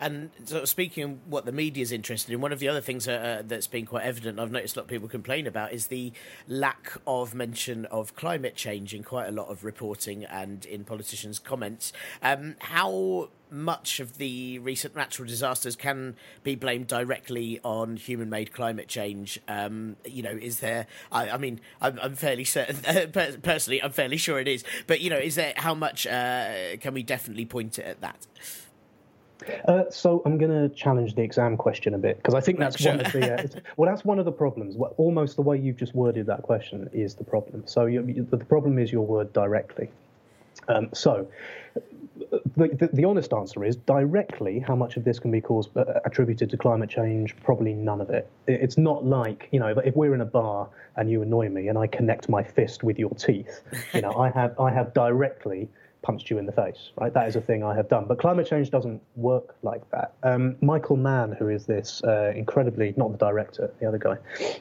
[0.00, 3.06] And so speaking of what the media is interested in, one of the other things
[3.08, 6.12] uh, that's been quite evident, I've noticed a lot of people complain about, is the
[6.48, 11.38] lack of mention of climate change in quite a lot of reporting and in politicians'
[11.38, 11.92] comments.
[12.22, 18.88] Um, how much of the recent natural disasters can be blamed directly on human-made climate
[18.88, 19.38] change.
[19.46, 20.86] Um, you know, is there?
[21.12, 23.12] I, I mean, I'm, I'm, fairly certain.
[23.42, 24.64] personally, I'm fairly sure it is.
[24.86, 25.54] But you know, is there?
[25.56, 28.26] How much uh, can we definitely point it at that?
[29.66, 32.82] Uh, so I'm going to challenge the exam question a bit because I think that's
[32.84, 34.76] one of the uh, well, that's one of the problems.
[34.96, 37.64] Almost the way you've just worded that question is the problem.
[37.66, 39.90] So you, the problem is your word directly.
[40.68, 41.26] Um, so
[42.56, 45.84] the, the, the, honest answer is directly how much of this can be caused uh,
[46.04, 50.14] attributed to climate change probably none of it it's not like you know if we're
[50.14, 53.62] in a bar and you annoy me and i connect my fist with your teeth
[53.92, 55.68] you know i have i have directly
[56.04, 57.12] punched you in the face, right?
[57.12, 58.04] That is a thing I have done.
[58.06, 60.14] But climate change doesn't work like that.
[60.22, 64.16] Um, Michael Mann, who is this uh, incredibly, not the director, the other guy,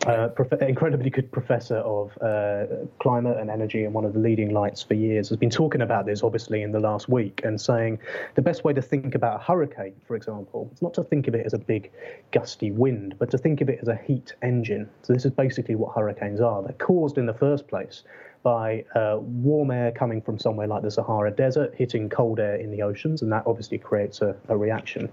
[0.07, 4.51] uh, prof- incredibly good professor of uh, climate and energy and one of the leading
[4.53, 7.99] lights for years, has been talking about this obviously in the last week and saying
[8.35, 11.35] the best way to think about a hurricane, for example, is not to think of
[11.35, 11.91] it as a big
[12.31, 14.89] gusty wind, but to think of it as a heat engine.
[15.01, 16.63] So this is basically what hurricanes are.
[16.63, 18.03] They're caused in the first place
[18.43, 22.69] by uh, warm air coming from somewhere like the Sahara Desert hitting cold air in
[22.69, 25.09] the oceans, and that obviously creates a, a, reaction.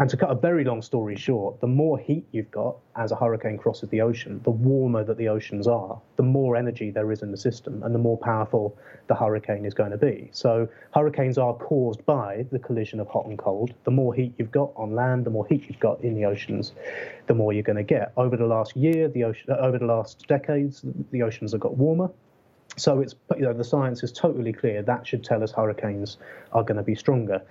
[0.00, 3.16] And to cut a very long story short, the more heat you've got as a
[3.16, 7.22] hurricane crosses the ocean, the warmer that the oceans are, the more energy there is
[7.22, 10.28] in the system, and the more powerful the hurricane is going to be.
[10.32, 13.72] So hurricanes are caused by the collision of hot and cold.
[13.84, 16.72] The more heat you've got on land, the more heat you've got in the oceans,
[17.28, 18.12] the more you're going to get.
[18.16, 22.10] Over the last year, the ocean, over the last decades, the oceans have got warmer
[22.76, 24.82] So it's you know the science is totally clear.
[24.82, 26.16] That should tell us hurricanes
[26.52, 27.42] are going to be stronger.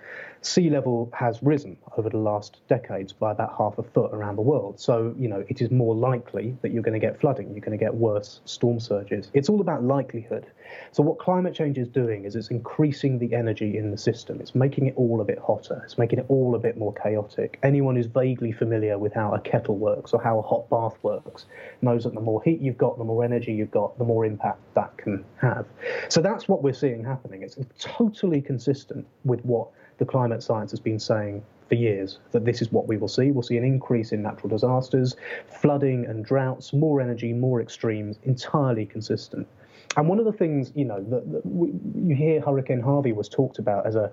[0.42, 4.42] Sea level has risen over the last decades by about half a foot around the
[4.42, 4.80] world.
[4.80, 7.52] So you know it is more likely that you're going to get flooding.
[7.52, 9.32] You're going to get worse storm surges.
[9.34, 10.46] It's all about likelihood.
[10.92, 14.42] So what climate change is doing is it's increasing the energy in the system.
[14.42, 15.82] It's making it all a bit hotter.
[15.86, 17.60] It's making it all a bit more chaotic.
[17.64, 21.46] Anyone who's vaguely familiar with how a kettle works or how a hot bath works
[21.82, 24.60] knows that the more heat you've got, the more energy you've got, the more impact
[24.74, 25.66] that can have.
[26.10, 27.44] So that's what we're seeing happening.
[27.44, 32.62] It's totally consistent with what the climate science has been saying for years that this
[32.62, 33.32] is what we will see.
[33.32, 35.16] We'll see an increase in natural disasters,
[35.48, 39.48] flooding and droughts, more energy, more extremes, entirely consistent.
[39.96, 43.30] And one of the things, you know, that, that we, you hear Hurricane Harvey was
[43.30, 44.12] talked about as a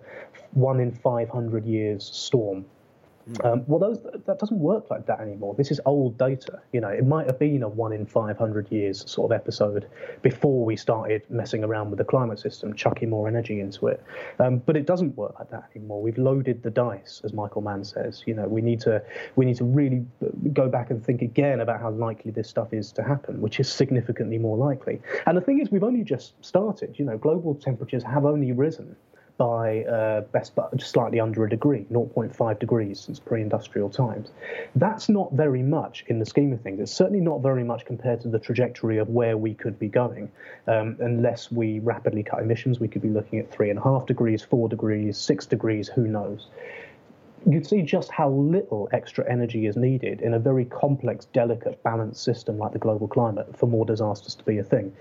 [0.52, 2.64] one in 500 years storm.
[3.44, 5.54] Um, well, those, that doesn't work like that anymore.
[5.54, 6.60] This is old data.
[6.72, 9.86] You know, it might have been a one in 500 years sort of episode
[10.22, 14.02] before we started messing around with the climate system, chucking more energy into it.
[14.38, 16.02] Um, but it doesn't work like that anymore.
[16.02, 18.22] We've loaded the dice, as Michael Mann says.
[18.26, 19.02] You know, we need to
[19.36, 20.04] we need to really
[20.52, 23.70] go back and think again about how likely this stuff is to happen, which is
[23.70, 25.00] significantly more likely.
[25.26, 26.98] And the thing is, we've only just started.
[26.98, 28.96] You know, global temperatures have only risen
[29.40, 34.28] by uh, best but just slightly under a degree, 0.5 degrees since pre-industrial times.
[34.76, 36.78] That's not very much in the scheme of things.
[36.78, 40.30] It's certainly not very much compared to the trajectory of where we could be going.
[40.66, 44.04] Um, unless we rapidly cut emissions, we could be looking at three and a half
[44.04, 46.48] degrees, four degrees, six degrees, who knows
[47.46, 52.22] you'd see just how little extra energy is needed in a very complex, delicate, balanced
[52.22, 54.92] system like the global climate for more disasters to be a thing.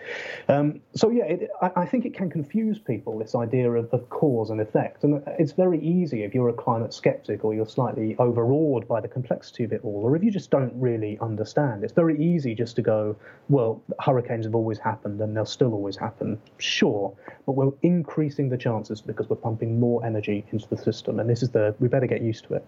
[0.47, 4.09] Um, so, yeah, it, I, I, think it can confuse people, this idea of, of,
[4.09, 5.03] cause and effect.
[5.03, 9.07] And it's very easy if you're a climate skeptic or you're slightly overawed by the
[9.07, 11.83] complexity of it all, or if you just don't really understand.
[11.83, 13.15] It's very easy just to go,
[13.49, 16.39] well, hurricanes have always happened and they'll still always happen.
[16.57, 17.13] Sure,
[17.45, 21.19] but we're increasing the chances because we're pumping more energy into the system.
[21.19, 22.65] And this is the, we better get to it.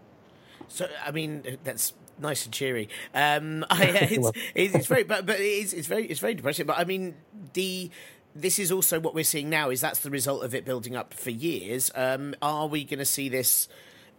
[0.68, 2.90] So, I mean, that's nice and cheery.
[3.14, 6.66] Um, I, it's, it's, very, but, but it's, it's very, it's very depressing.
[6.66, 7.16] But I mean,
[7.54, 7.92] the
[8.34, 9.70] this is also what we're seeing now.
[9.70, 11.92] Is that's the result of it building up for years?
[11.96, 13.68] Um, are we going to see this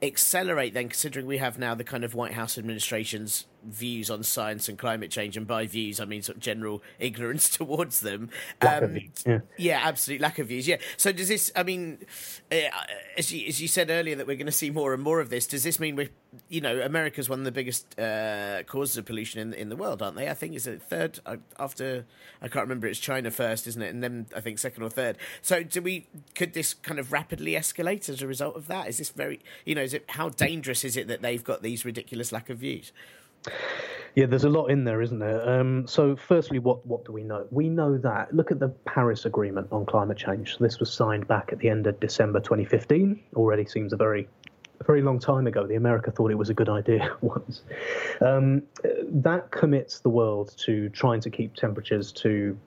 [0.02, 4.68] accelerate then, considering we have now the kind of White House administration's views on science
[4.68, 8.30] and climate change, and by views I mean sort of general ignorance towards them.
[8.60, 9.40] Um, yeah.
[9.56, 10.66] yeah, absolute lack of views.
[10.68, 10.76] Yeah.
[10.96, 11.52] So does this?
[11.54, 12.04] I mean,
[12.50, 12.56] uh,
[13.16, 15.30] as you as you said earlier that we're going to see more and more of
[15.30, 15.46] this.
[15.46, 16.10] Does this mean we're
[16.48, 20.00] you know, America's one of the biggest uh, causes of pollution in in the world,
[20.00, 20.28] aren't they?
[20.28, 21.20] I think it's it third
[21.58, 22.06] after
[22.40, 22.86] I can't remember.
[22.86, 23.92] It's China first, isn't it?
[23.92, 25.18] And then I think second or third.
[25.42, 26.06] So do we?
[26.34, 28.88] Could this kind of rapidly escalate as a result of that?
[28.88, 29.40] Is this very?
[29.66, 32.58] You know, is it how dangerous is it that they've got these ridiculous lack of
[32.58, 32.92] views?
[34.14, 35.48] Yeah, there's a lot in there, isn't there?
[35.48, 37.46] Um, so, firstly, what, what do we know?
[37.50, 38.34] We know that.
[38.34, 40.58] Look at the Paris Agreement on climate change.
[40.58, 43.18] This was signed back at the end of December 2015.
[43.34, 44.28] Already seems a very
[44.84, 45.66] very long time ago.
[45.66, 47.62] The America thought it was a good idea once.
[48.20, 52.58] Um, that commits the world to trying to keep temperatures to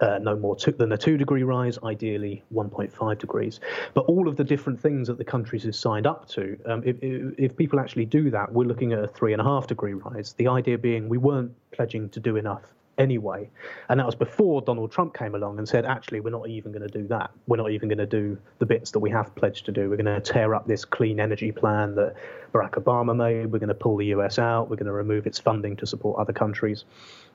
[0.00, 3.60] uh, no more than a two degree rise, ideally 1.5 degrees.
[3.94, 6.96] But all of the different things that the countries have signed up to, um, if,
[7.00, 10.32] if, people actually do that, we're looking at a three and a half degree rise.
[10.34, 12.62] The idea being we weren't pledging to do enough
[13.00, 13.48] anyway.
[13.88, 16.86] And that was before Donald Trump came along and said, actually, we're not even going
[16.86, 17.30] to do that.
[17.46, 19.88] We're not even going to do the bits that we have pledged to do.
[19.88, 22.14] We're going to tear up this clean energy plan that
[22.52, 23.46] Barack Obama made.
[23.50, 24.68] We're going to pull the US out.
[24.68, 26.84] We're going to remove its funding to support other countries.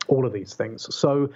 [0.07, 0.93] All of these things.
[0.93, 1.29] So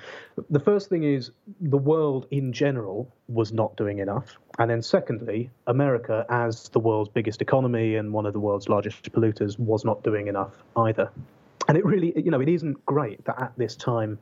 [0.49, 4.37] the first thing is the world in general was not doing enough.
[4.59, 9.11] And then secondly, America, as the world's biggest economy and one of the world's largest
[9.11, 11.09] polluters, was not doing enough either.
[11.67, 14.19] And it really, you know, it isn't great that at this time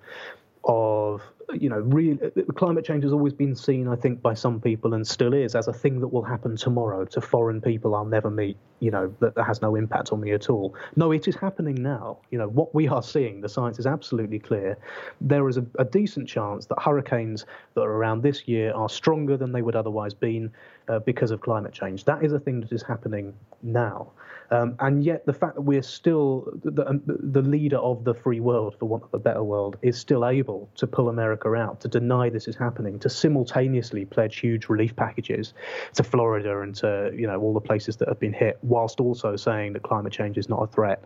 [0.63, 1.21] of
[1.53, 2.17] you know, real
[2.55, 5.67] climate change has always been seen, I think, by some people and still is as
[5.67, 8.57] a thing that will happen tomorrow to foreign people I'll never meet.
[8.79, 10.75] You know, that, that has no impact on me at all.
[10.95, 12.19] No, it is happening now.
[12.31, 14.77] You know, what we are seeing, the science is absolutely clear.
[15.21, 19.37] There is a, a decent chance that hurricanes that are around this year are stronger
[19.37, 20.51] than they would otherwise been
[20.89, 22.03] uh, because of climate change.
[22.05, 23.33] That is a thing that is happening
[23.63, 24.11] now.
[24.49, 28.39] Um, and yet, the fact that we're still the, um, the leader of the free
[28.39, 31.09] world, for want of a better world, is still able to pull
[31.45, 35.53] America out, to deny this is happening, to simultaneously pledge huge relief packages
[35.93, 39.35] to Florida and to you know all the places that have been hit, whilst also
[39.35, 41.03] saying that climate change is not a threat,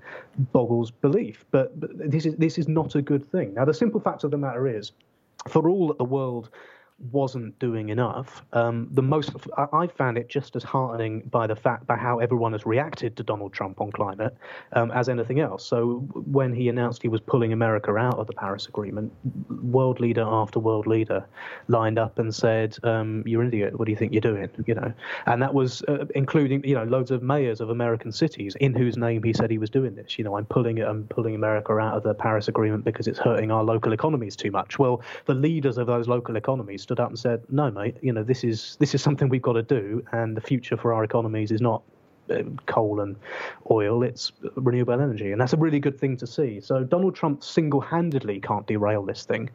[0.54, 1.46] boggles belief.
[1.52, 3.54] But, but this is this is not a good thing.
[3.54, 4.92] Now, the simple fact of the matter is,
[5.48, 6.50] for all that the world
[7.12, 8.44] wasn't doing enough.
[8.54, 12.52] Um, the most I found it just as heartening by the fact by how everyone
[12.52, 14.36] has reacted to Donald Trump on climate
[14.74, 15.66] um, as anything else.
[15.66, 19.12] So when he announced he was pulling America out of the Paris Agreement,
[19.50, 21.26] world leader after world leader
[21.68, 23.78] lined up and said, um, "You're an idiot.
[23.78, 24.94] What do you think you're doing?" You know,
[25.26, 28.98] and that was uh, including you know loads of mayors of American cities in whose
[28.98, 30.18] name he said he was doing this.
[30.18, 30.88] You know, I'm pulling it.
[30.88, 34.52] I'm pulling America out of the Paris Agreement because it's hurting our local economies too
[34.52, 34.78] much.
[34.78, 37.96] Well, the leaders of those local economies stood up and said, "No, mate.
[38.02, 40.94] You know, this is this is something we've got to do, and the future for
[40.94, 41.84] our economies is not."
[42.30, 43.16] uh, Coal and
[43.70, 45.32] oil, it's renewable energy.
[45.32, 46.60] And that's a really good thing to see.
[46.60, 49.50] So, Donald Trump single handedly can't derail this thing.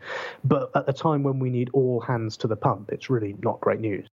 [0.45, 3.61] But at a time when we need all hands to the pump, it's really not
[3.61, 4.07] great news.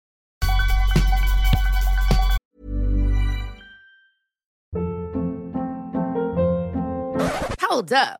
[7.61, 8.19] Hold up.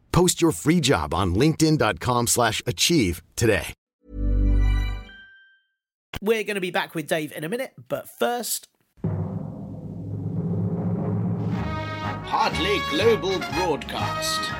[0.11, 3.73] Post your free job on linkedin.com/achieve slash achieve today.
[6.21, 8.67] We're going to be back with Dave in a minute, but first,
[12.23, 14.51] Hardly Global Broadcast.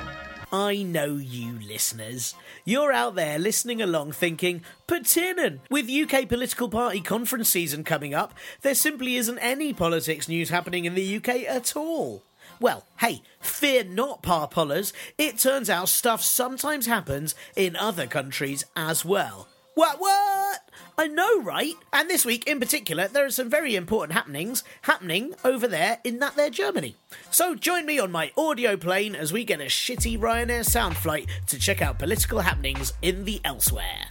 [0.52, 2.34] I know you listeners.
[2.66, 8.34] You're out there listening along thinking, Patinin, with UK political party conference season coming up,
[8.60, 12.22] there simply isn't any politics news happening in the UK at all.
[12.62, 14.92] Well, hey, fear not, parpollers.
[15.18, 19.48] It turns out stuff sometimes happens in other countries as well.
[19.74, 20.60] What, what?
[20.96, 21.74] I know, right?
[21.92, 26.20] And this week in particular, there are some very important happenings happening over there in
[26.20, 26.94] that there Germany.
[27.32, 31.28] So join me on my audio plane as we get a shitty Ryanair sound flight
[31.48, 34.06] to check out political happenings in the elsewhere.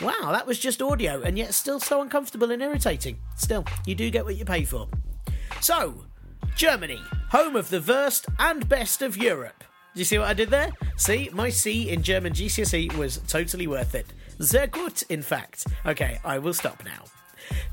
[0.00, 3.18] Wow, that was just audio and yet still so uncomfortable and irritating.
[3.36, 4.88] Still, you do get what you pay for.
[5.60, 6.04] So,
[6.54, 9.64] Germany, home of the worst and best of Europe.
[9.94, 10.70] Do you see what I did there?
[10.96, 14.06] See, my C in German GCSE was totally worth it.
[14.38, 15.66] Sehr gut, in fact.
[15.84, 17.02] Okay, I will stop now.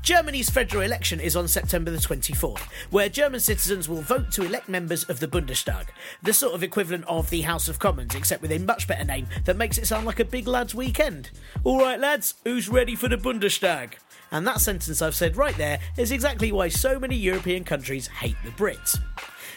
[0.02, 2.60] Germany's federal election is on September the 24th,
[2.90, 5.86] where German citizens will vote to elect members of the Bundestag,
[6.22, 9.26] the sort of equivalent of the House of Commons, except with a much better name
[9.44, 11.30] that makes it sound like a big lads' weekend.
[11.64, 13.94] Alright, lads, who's ready for the Bundestag?
[14.32, 18.36] And that sentence I've said right there is exactly why so many European countries hate
[18.44, 18.98] the Brits.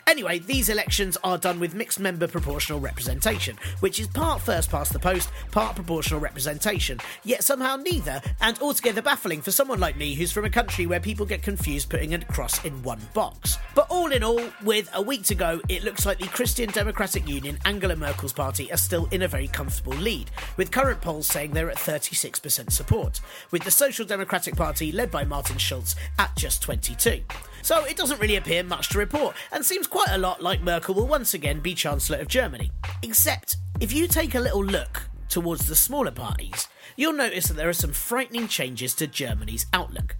[0.09, 4.91] Anyway, these elections are done with mixed member proportional representation, which is part first past
[4.91, 10.15] the post, part proportional representation, yet somehow neither, and altogether baffling for someone like me
[10.15, 13.59] who's from a country where people get confused putting a cross in one box.
[13.75, 17.27] But all in all, with a week to go, it looks like the Christian Democratic
[17.29, 21.51] Union, Angela Merkel's party, are still in a very comfortable lead, with current polls saying
[21.51, 26.63] they're at 36% support, with the Social Democratic Party, led by Martin Schulz, at just
[26.63, 27.21] 22.
[27.61, 30.95] So it doesn't really appear much to report, and seems quite a lot like Merkel
[30.95, 32.71] will once again be Chancellor of Germany.
[33.03, 37.69] Except, if you take a little look towards the smaller parties, you'll notice that there
[37.69, 40.15] are some frightening changes to Germany's outlook.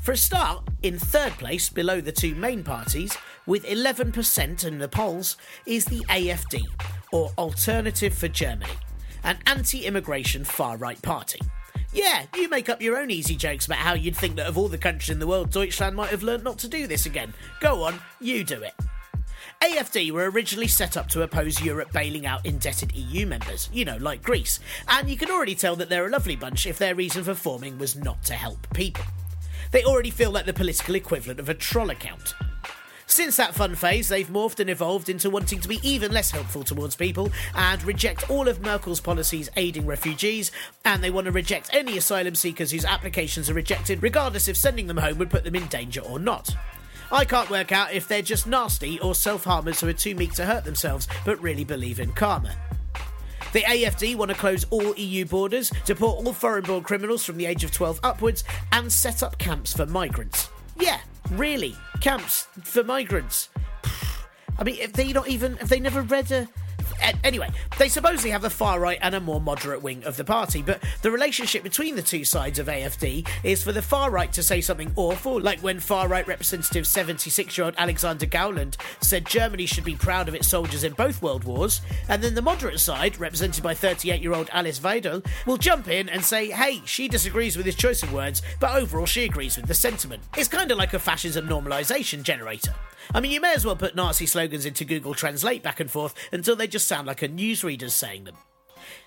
[0.00, 3.16] For a start, in third place, below the two main parties,
[3.46, 6.64] with 11% in the polls, is the AFD,
[7.12, 8.72] or Alternative for Germany,
[9.24, 11.40] an anti immigration far right party.
[11.92, 14.68] Yeah, you make up your own easy jokes about how you'd think that of all
[14.68, 17.32] the countries in the world, Deutschland might have learnt not to do this again.
[17.60, 18.74] Go on, you do it.
[19.62, 23.96] AFD were originally set up to oppose Europe bailing out indebted EU members, you know,
[23.96, 27.24] like Greece, and you can already tell that they're a lovely bunch if their reason
[27.24, 29.04] for forming was not to help people.
[29.72, 32.34] They already feel like the political equivalent of a troll account.
[33.10, 36.62] Since that fun phase, they've morphed and evolved into wanting to be even less helpful
[36.62, 40.52] towards people and reject all of Merkel's policies aiding refugees,
[40.84, 44.86] and they want to reject any asylum seekers whose applications are rejected, regardless if sending
[44.86, 46.54] them home would put them in danger or not.
[47.10, 50.34] I can't work out if they're just nasty or self harmers who are too meek
[50.34, 52.54] to hurt themselves but really believe in karma.
[53.54, 57.46] The AFD want to close all EU borders, deport all foreign born criminals from the
[57.46, 60.50] age of 12 upwards, and set up camps for migrants.
[60.80, 61.00] Yeah,
[61.30, 63.48] really, camps for migrants.
[64.58, 66.48] I mean, if they not even, if they never read a.
[67.24, 70.62] Anyway, they supposedly have a far right and a more moderate wing of the party,
[70.62, 74.42] but the relationship between the two sides of AFD is for the far right to
[74.42, 79.66] say something awful, like when far right representative 76 year old Alexander Gauland said Germany
[79.66, 83.18] should be proud of its soldiers in both world wars, and then the moderate side,
[83.18, 87.56] represented by 38 year old Alice Weidel, will jump in and say, hey, she disagrees
[87.56, 90.22] with his choice of words, but overall she agrees with the sentiment.
[90.36, 92.74] It's kind of like a fascism normalisation generator.
[93.14, 96.14] I mean, you may as well put Nazi slogans into Google Translate back and forth
[96.30, 98.36] until they just sound like a newsreader's saying them.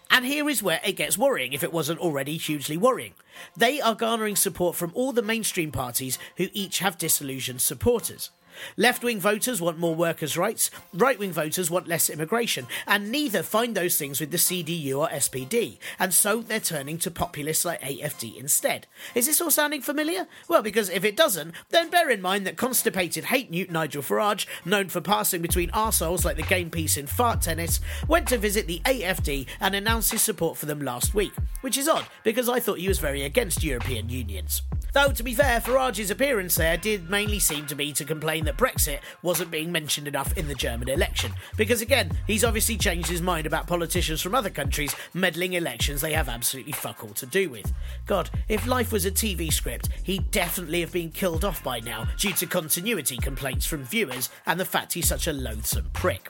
[0.10, 3.14] And here is where it gets worrying if it wasn't already hugely worrying.
[3.56, 8.30] They are garnering support from all the mainstream parties who each have disillusioned supporters.
[8.78, 13.44] Left wing voters want more workers' rights, right wing voters want less immigration, and neither
[13.44, 17.82] find those things with the CDU or SPD, and so they're turning to populists like
[17.82, 18.88] AFD instead.
[19.16, 20.28] Is this all sounding familiar?
[20.48, 24.46] Well, because if it doesn't, then bear in mind that constipated hate newt Nigel Farage,
[24.66, 28.68] known for passing between arseholes like the game piece in fart tennis, went to visit
[28.68, 32.60] the AFD and announced his support for them last week, which is odd because I
[32.60, 34.62] thought he was very against European unions.
[34.94, 38.58] Though, to be fair, Farage's appearance there did mainly seem to be to complain that
[38.58, 41.32] Brexit wasn't being mentioned enough in the German election.
[41.56, 46.12] Because again, he's obviously changed his mind about politicians from other countries meddling elections they
[46.12, 47.72] have absolutely fuck all to do with.
[48.06, 52.08] God, if life was a TV script, he'd definitely have been killed off by now
[52.18, 56.28] due to continuity complaints from viewers and the fact he's such a loathsome prick.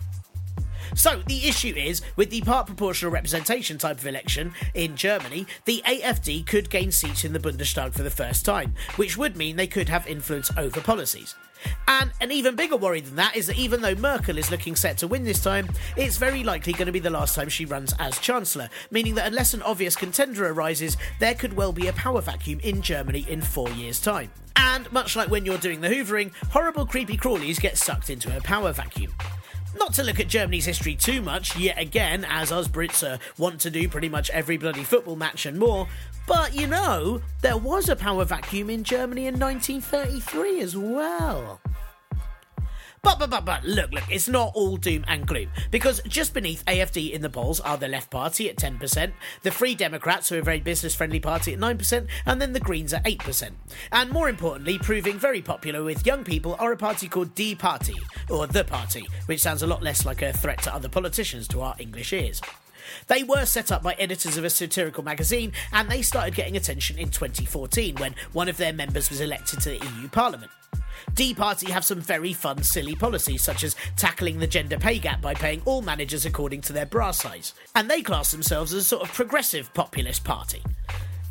[0.96, 5.82] So, the issue is with the part proportional representation type of election in Germany, the
[5.86, 9.68] AFD could gain seats in the Bundestag for the first time, which would mean they
[9.68, 11.36] could have influence over policies.
[11.88, 14.98] And an even bigger worry than that is that even though Merkel is looking set
[15.00, 17.94] to win this time, it's very likely going to be the last time she runs
[18.00, 22.22] as Chancellor, meaning that unless an obvious contender arises, there could well be a power
[22.22, 24.32] vacuum in Germany in four years' time.
[24.56, 28.42] And much like when you're doing the hoovering, horrible creepy crawlies get sucked into a
[28.42, 29.12] power vacuum.
[29.78, 33.60] Not to look at Germany's history too much, yet again, as us Brits uh, want
[33.62, 35.88] to do pretty much every bloody football match and more,
[36.28, 41.62] but you know, there was a power vacuum in Germany in 1933 as well.
[43.04, 45.50] But, but, but, but, look, look, it's not all doom and gloom.
[45.72, 49.74] Because just beneath AFD in the polls are the Left Party at 10%, the Free
[49.74, 53.04] Democrats, who are a very business friendly party, at 9%, and then the Greens at
[53.04, 53.54] 8%.
[53.92, 57.98] And more importantly, proving very popular with young people are a party called Die Partei,
[58.30, 61.62] or The Party, which sounds a lot less like a threat to other politicians to
[61.62, 62.40] our English ears.
[63.08, 67.00] They were set up by editors of a satirical magazine, and they started getting attention
[67.00, 70.52] in 2014 when one of their members was elected to the EU Parliament.
[71.14, 75.22] Die Partei have some very fun, silly policies, such as tackling the gender pay gap
[75.22, 77.54] by paying all managers according to their bra size.
[77.76, 80.62] And they class themselves as a sort of progressive populist party.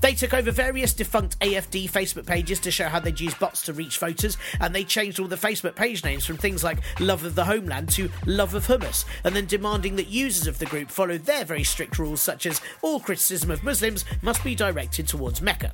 [0.01, 3.75] They took over various defunct AFD Facebook pages to show how they'd use bots to
[3.75, 7.35] reach voters, and they changed all the Facebook page names from things like Love of
[7.35, 11.19] the Homeland to Love of Hummus, and then demanding that users of the group follow
[11.19, 15.71] their very strict rules, such as all criticism of Muslims must be directed towards Mecca.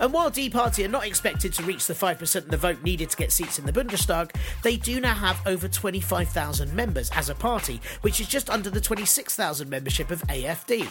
[0.00, 3.10] And while Die Partei are not expected to reach the 5% of the vote needed
[3.10, 7.34] to get seats in the Bundestag, they do now have over 25,000 members as a
[7.34, 10.88] party, which is just under the 26,000 membership of AFD.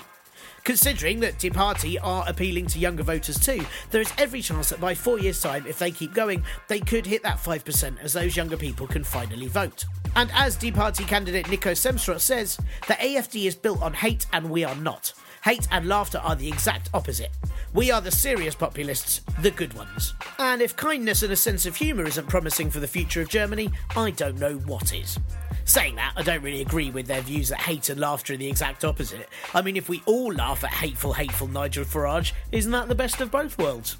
[0.63, 4.79] Considering that Die Partei are appealing to younger voters too, there is every chance that
[4.79, 8.37] by four years' time, if they keep going, they could hit that 5% as those
[8.37, 9.85] younger people can finally vote.
[10.15, 12.57] And as Die Partei candidate Nico Semsrott says,
[12.87, 15.13] the AFD is built on hate and we are not.
[15.43, 17.31] Hate and laughter are the exact opposite.
[17.73, 20.13] We are the serious populists, the good ones.
[20.39, 23.69] And if kindness and a sense of humour isn't promising for the future of Germany,
[23.93, 25.19] I don't know what is.
[25.65, 28.47] Saying that, I don't really agree with their views that hate and laughter are the
[28.47, 29.27] exact opposite.
[29.53, 33.19] I mean, if we all laugh at hateful, hateful Nigel Farage, isn't that the best
[33.19, 33.97] of both worlds?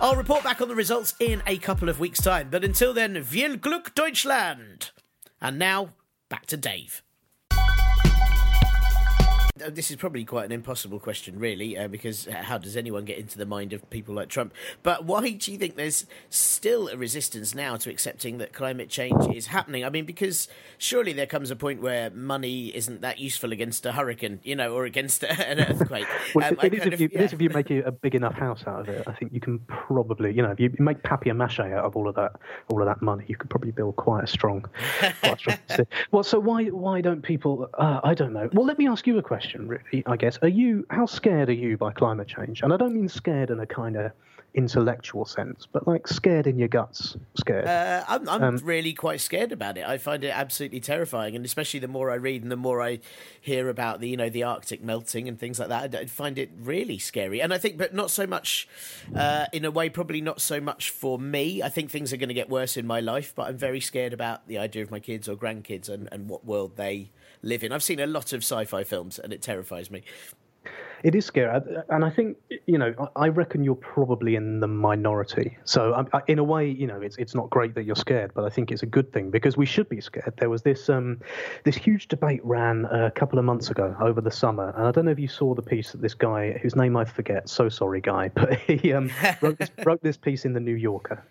[0.00, 3.22] I'll report back on the results in a couple of weeks' time, but until then,
[3.22, 4.92] viel Glück Deutschland!
[5.42, 5.90] And now,
[6.30, 7.02] back to Dave.
[9.64, 13.18] Uh, this is probably quite an impossible question, really, uh, because how does anyone get
[13.18, 14.52] into the mind of people like Trump?
[14.82, 19.26] But why do you think there's still a resistance now to accepting that climate change
[19.34, 19.84] is happening?
[19.84, 20.48] I mean, because
[20.78, 24.74] surely there comes a point where money isn't that useful against a hurricane, you know,
[24.74, 26.06] or against an earthquake.
[26.34, 27.20] well, um, it, is if, you, yeah.
[27.20, 29.06] it is if you make a big enough house out of it.
[29.06, 32.14] I think you can probably, you know, if you make papier-mâché out of all of
[32.16, 32.32] that,
[32.68, 34.64] all of that money, you could probably build quite a strong.
[35.20, 37.68] quite a strong well, so why why don't people?
[37.74, 38.48] Uh, I don't know.
[38.52, 39.49] Well, let me ask you a question.
[39.54, 40.38] Really, I guess.
[40.42, 42.62] Are you how scared are you by climate change?
[42.62, 44.12] And I don't mean scared in a kind of
[44.54, 47.66] intellectual sense, but like scared in your guts, scared.
[47.66, 49.86] Uh, I'm, I'm um, really quite scared about it.
[49.86, 53.00] I find it absolutely terrifying, and especially the more I read and the more I
[53.40, 56.50] hear about the you know the Arctic melting and things like that, I find it
[56.60, 57.40] really scary.
[57.40, 58.68] And I think, but not so much
[59.14, 61.62] uh, in a way, probably not so much for me.
[61.62, 64.12] I think things are going to get worse in my life, but I'm very scared
[64.12, 67.10] about the idea of my kids or grandkids and, and what world they
[67.42, 67.72] live in.
[67.72, 70.02] I've seen a lot of sci-fi films, and it terrifies me.
[71.02, 72.36] It is scary, and I think
[72.66, 72.94] you know.
[73.16, 75.56] I reckon you're probably in the minority.
[75.64, 78.50] So, in a way, you know, it's it's not great that you're scared, but I
[78.50, 80.34] think it's a good thing because we should be scared.
[80.36, 81.20] There was this um,
[81.64, 85.06] this huge debate ran a couple of months ago over the summer, and I don't
[85.06, 88.02] know if you saw the piece that this guy, whose name I forget, so sorry,
[88.02, 91.24] guy, but he um, wrote, this, wrote this piece in the New Yorker,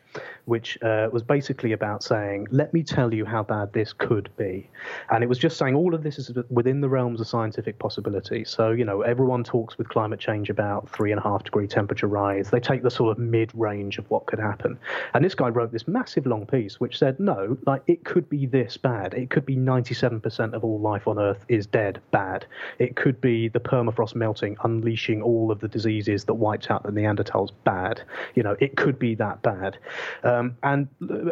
[0.46, 4.68] which uh, was basically about saying, "Let me tell you how bad this could be,"
[5.12, 8.44] and it was just saying all of this is within the realms of scientific possibility.
[8.46, 11.68] So, you know, everyone talks talks with climate change about three and a half degree
[11.68, 12.50] temperature rise.
[12.50, 14.80] They take the sort of mid range of what could happen.
[15.14, 18.46] And this guy wrote this massive long piece which said, no, like it could be
[18.46, 19.14] this bad.
[19.14, 22.46] It could be 97% of all life on Earth is dead bad.
[22.78, 26.92] It could be the permafrost melting, unleashing all of the diseases that wiped out the
[26.92, 28.02] Neanderthals bad.
[28.36, 29.78] You know, it could be that bad.
[30.24, 30.88] Um, and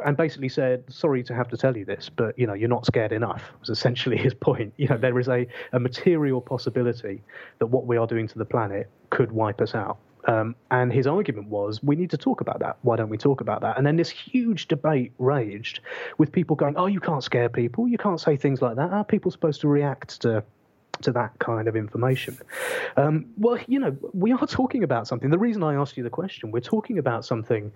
[0.06, 2.86] and basically said, sorry to have to tell you this, but you know, you're not
[2.86, 3.54] scared enough.
[3.62, 4.74] Was essentially his point.
[4.76, 7.22] You know, there is a, a material possibility
[7.60, 9.98] that what we are doing doing to the planet could wipe us out.
[10.26, 12.78] Um, and his argument was, we need to talk about that.
[12.82, 13.78] Why don't we talk about that?
[13.78, 15.80] And then this huge debate raged
[16.18, 17.88] with people going, oh, you can't scare people.
[17.88, 18.90] You can't say things like that.
[18.90, 20.44] How are people supposed to react to
[21.02, 22.36] to that kind of information.
[22.96, 25.30] Um, well, you know, we are talking about something.
[25.30, 27.72] The reason I asked you the question, we're talking about something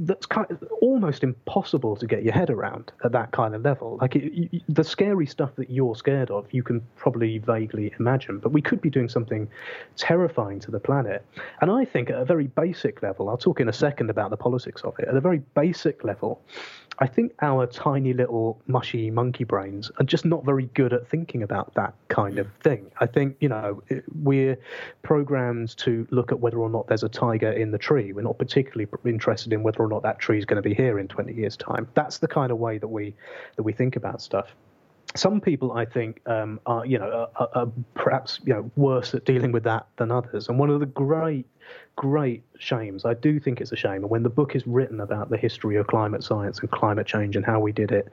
[0.00, 3.98] that's kind of almost impossible to get your head around at that kind of level.
[4.00, 8.38] Like it, you, the scary stuff that you're scared of, you can probably vaguely imagine,
[8.38, 9.48] but we could be doing something
[9.96, 11.24] terrifying to the planet.
[11.60, 14.36] And I think at a very basic level, I'll talk in a second about the
[14.36, 15.08] politics of it.
[15.08, 16.42] At a very basic level,
[16.98, 21.42] I think our tiny little mushy monkey brains are just not very good at thinking
[21.42, 22.90] about that kind of thing.
[23.00, 23.82] I think, you know,
[24.14, 24.56] we're
[25.02, 28.12] programmed to look at whether or not there's a tiger in the tree.
[28.12, 30.98] We're not particularly interested in whether or not that tree is going to be here
[30.98, 31.86] in 20 years' time.
[31.94, 33.14] That's the kind of way that we
[33.56, 34.54] that we think about stuff
[35.14, 39.24] some people, I think, um, are you know are, are, perhaps you know worse at
[39.24, 40.48] dealing with that than others.
[40.48, 41.46] And one of the great
[41.96, 43.04] great shames.
[43.04, 44.02] I do think it's a shame.
[44.02, 47.36] And when the book is written about the history of climate science and climate change
[47.36, 48.12] and how we did it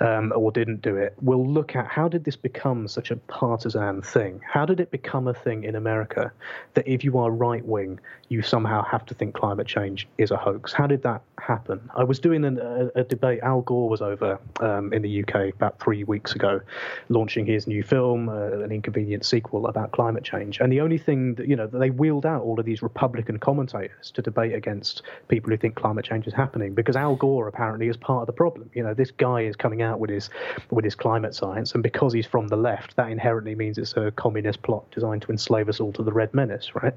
[0.00, 4.02] um, or didn't do it, we'll look at how did this become such a partisan
[4.02, 4.40] thing?
[4.46, 6.30] How did it become a thing in America
[6.74, 7.98] that if you are right wing,
[8.28, 10.72] you somehow have to think climate change is a hoax?
[10.72, 11.80] How did that happen?
[11.96, 13.40] I was doing an, a, a, debate.
[13.42, 16.60] Al Gore was over um, in the UK about three weeks ago,
[17.08, 20.60] launching his new film, uh, an inconvenient sequel about climate change.
[20.60, 24.10] And the only thing that, you know, they wheeled out all of these Republican commentators
[24.10, 27.96] to debate against people who think climate change is happening because Al Gore apparently is
[27.96, 28.70] part of the problem.
[28.74, 30.28] You know, this guy is coming out with his
[30.70, 34.10] with his climate science, and because he's from the left, that inherently means it's a
[34.12, 36.94] communist plot designed to enslave us all to the Red Menace, right?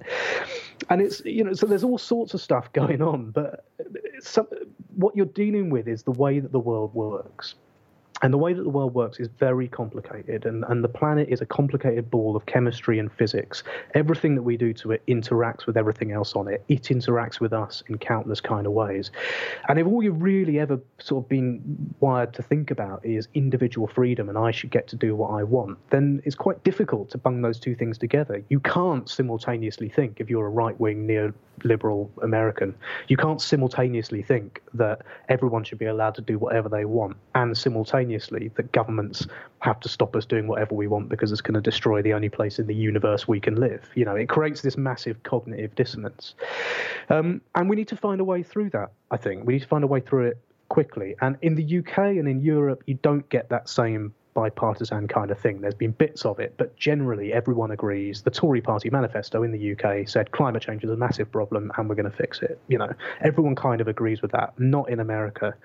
[0.90, 3.66] And it's you know, so there's all sorts of stuff going on, but
[4.20, 4.48] some,
[4.96, 7.56] what you're dealing with is the way that the world works.
[8.26, 11.42] And the way that the world works is very complicated, and, and the planet is
[11.42, 13.62] a complicated ball of chemistry and physics.
[13.94, 16.64] Everything that we do to it interacts with everything else on it.
[16.68, 19.12] It interacts with us in countless kind of ways.
[19.70, 23.86] And if all you've really ever sort of been wired to think about is individual
[23.86, 27.20] freedom and I should get to do what I want, then it's quite difficult to
[27.20, 28.44] bung those two things together.
[28.50, 32.74] You can't simultaneously think if you're a right wing neoliberal American,
[33.08, 37.56] you can't simultaneously think that everyone should be allowed to do whatever they want and
[37.56, 39.28] simultaneously simultaneously that governments
[39.60, 42.30] have to stop us doing whatever we want because it's going to destroy the only
[42.30, 43.90] place in the universe we can live.
[43.96, 46.36] You know, it creates this massive cognitive dissonance.
[47.10, 49.46] Um, and we need to find a way through that, I think.
[49.46, 50.38] We need to find a way through it
[50.70, 51.16] quickly.
[51.22, 55.40] And in the UK and in Europe, you don't get that same bipartisan kind of
[55.40, 55.62] thing.
[55.62, 58.22] There's been bits of it, but generally everyone agrees.
[58.22, 61.90] The Tory party manifesto in the UK said climate change is a massive problem and
[61.90, 62.60] we're going to fix it.
[62.68, 64.54] You know, everyone kind of agrees with that.
[64.60, 65.56] Not in America,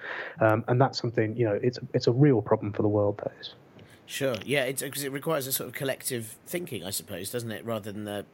[0.40, 3.18] um, and that's something you know it's it's a real problem for the world.
[3.18, 3.54] That is.
[4.10, 4.34] Sure.
[4.44, 7.92] Yeah, it's because it requires a sort of collective thinking, I suppose, doesn't it, rather
[7.92, 8.26] than the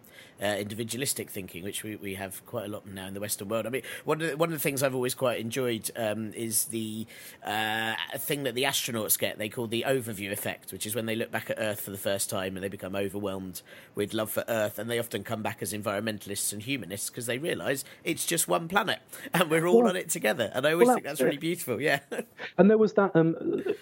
[0.42, 3.66] uh, individualistic thinking, which we, we have quite a lot now in the Western world.
[3.66, 6.66] I mean, one of the, one of the things I've always quite enjoyed um, is
[6.66, 7.06] the
[7.44, 9.38] uh, thing that the astronauts get.
[9.38, 11.98] They call the overview effect, which is when they look back at Earth for the
[11.98, 13.62] first time and they become overwhelmed
[13.94, 17.38] with love for Earth, and they often come back as environmentalists and humanists because they
[17.38, 19.00] realise it's just one planet
[19.34, 20.50] and we're all Well- on it together.
[20.54, 21.80] And I always well, think that's really beautiful.
[21.80, 22.00] Yeah.
[22.58, 23.34] And there was that, um,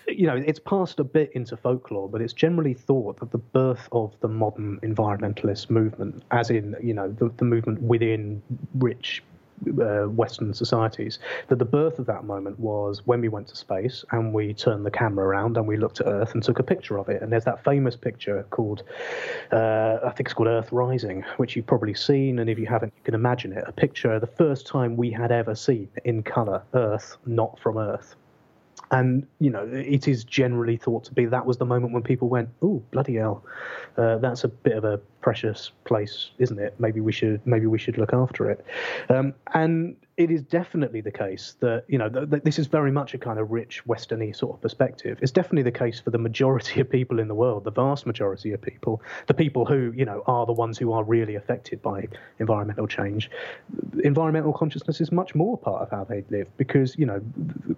[0.08, 3.88] you know, it's passed a bit into folklore, but it's generally thought that the birth
[3.92, 8.42] of the modern environmentalist movement, as in, you know, the, the movement within
[8.78, 9.22] rich
[9.80, 11.18] uh, Western societies,
[11.48, 14.84] that the birth of that moment was when we went to space and we turned
[14.84, 17.22] the camera around and we looked at Earth and took a picture of it.
[17.22, 18.82] And there's that famous picture called,
[19.52, 22.40] uh, I think it's called Earth Rising, which you've probably seen.
[22.40, 23.64] And if you haven't, you can imagine it.
[23.66, 28.16] A picture, the first time we had ever seen in colour Earth, not from Earth.
[28.90, 32.28] And you know, it is generally thought to be that was the moment when people
[32.28, 33.44] went, "Oh, bloody hell,
[33.96, 36.74] uh, that's a bit of a precious place, isn't it?
[36.78, 38.62] Maybe we should, maybe we should look after it."
[39.08, 42.92] Um, and it is definitely the case that you know th- th- this is very
[42.92, 45.18] much a kind of rich westerny sort of perspective.
[45.22, 48.52] It's definitely the case for the majority of people in the world, the vast majority
[48.52, 52.06] of people, the people who you know are the ones who are really affected by
[52.38, 53.30] environmental change.
[54.02, 57.20] Environmental consciousness is much more part of how they live because you know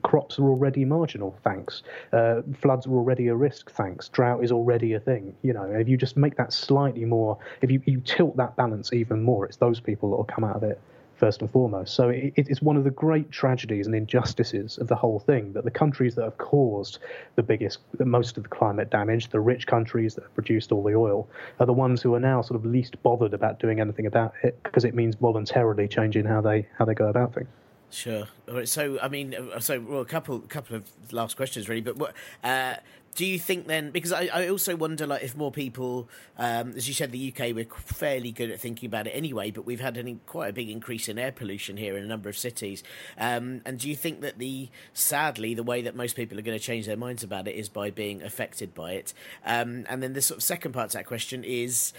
[0.03, 1.85] crops are already marginal, thanks.
[2.13, 4.09] Uh, floods are already a risk, thanks.
[4.09, 5.35] Drought is already a thing.
[5.43, 8.93] You know, if you just make that slightly more, if you, you tilt that balance
[8.93, 10.81] even more, it's those people that will come out of it
[11.17, 11.95] first and foremost.
[11.95, 15.65] So it, it's one of the great tragedies and injustices of the whole thing that
[15.65, 16.99] the countries that have caused
[17.37, 20.95] the biggest, most of the climate damage, the rich countries that have produced all the
[20.95, 21.29] oil,
[21.59, 24.63] are the ones who are now sort of least bothered about doing anything about it
[24.63, 27.49] because it means voluntarily changing how they how they go about things.
[27.91, 28.27] Sure.
[28.49, 31.81] All right, So, I mean, uh, so well, a couple, couple of last questions really.
[31.81, 32.75] But what uh,
[33.17, 33.91] do you think then?
[33.91, 37.55] Because I, I also wonder, like, if more people, um, as you said, the UK
[37.55, 39.51] we're fairly good at thinking about it anyway.
[39.51, 42.29] But we've had an, quite a big increase in air pollution here in a number
[42.29, 42.85] of cities.
[43.19, 46.59] Um, and do you think that the sadly the way that most people are going
[46.59, 49.15] to change their minds about it is by being affected by it?
[49.47, 51.95] Um, and then the sort of second part to that question is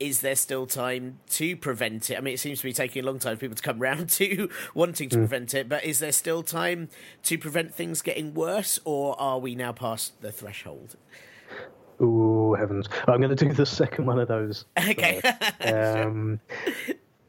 [0.00, 2.16] is there still time to prevent it?
[2.18, 4.08] I mean, it seems to be taking a long time for people to come round
[4.20, 5.20] to wanting to Mm.
[5.20, 6.88] prevent it, but is there still time
[7.24, 10.96] to prevent things getting worse, or are we now past the threshold?
[12.00, 12.88] Ooh, heavens!
[13.08, 14.64] I'm going to do the second one of those.
[14.78, 15.20] Okay.
[15.64, 16.40] Um,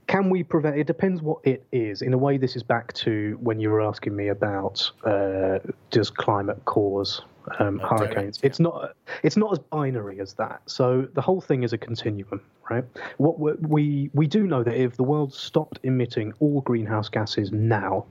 [0.07, 0.77] can we prevent?
[0.77, 2.01] It depends what it is.
[2.01, 5.59] In a way, this is back to when you were asking me about uh,
[5.91, 7.21] does climate cause
[7.59, 8.39] um, hurricanes?
[8.43, 8.95] It's not.
[9.23, 10.61] It's not as binary as that.
[10.65, 12.85] So the whole thing is a continuum, right?
[13.17, 17.51] What we we, we do know that if the world stopped emitting all greenhouse gases
[17.51, 18.05] now,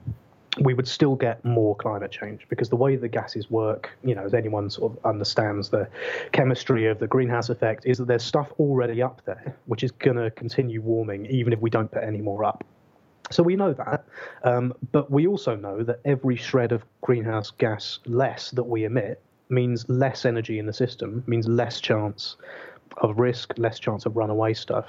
[0.61, 4.23] we would still get more climate change because the way the gases work, you know,
[4.23, 5.87] as anyone sort of understands the
[6.31, 10.17] chemistry of the greenhouse effect, is that there's stuff already up there which is going
[10.17, 12.63] to continue warming even if we don't put any more up.
[13.31, 14.05] So we know that,
[14.43, 19.21] um, but we also know that every shred of greenhouse gas less that we emit
[19.49, 22.37] means less energy in the system, means less chance
[22.97, 24.85] of risk, less chance of runaway stuff.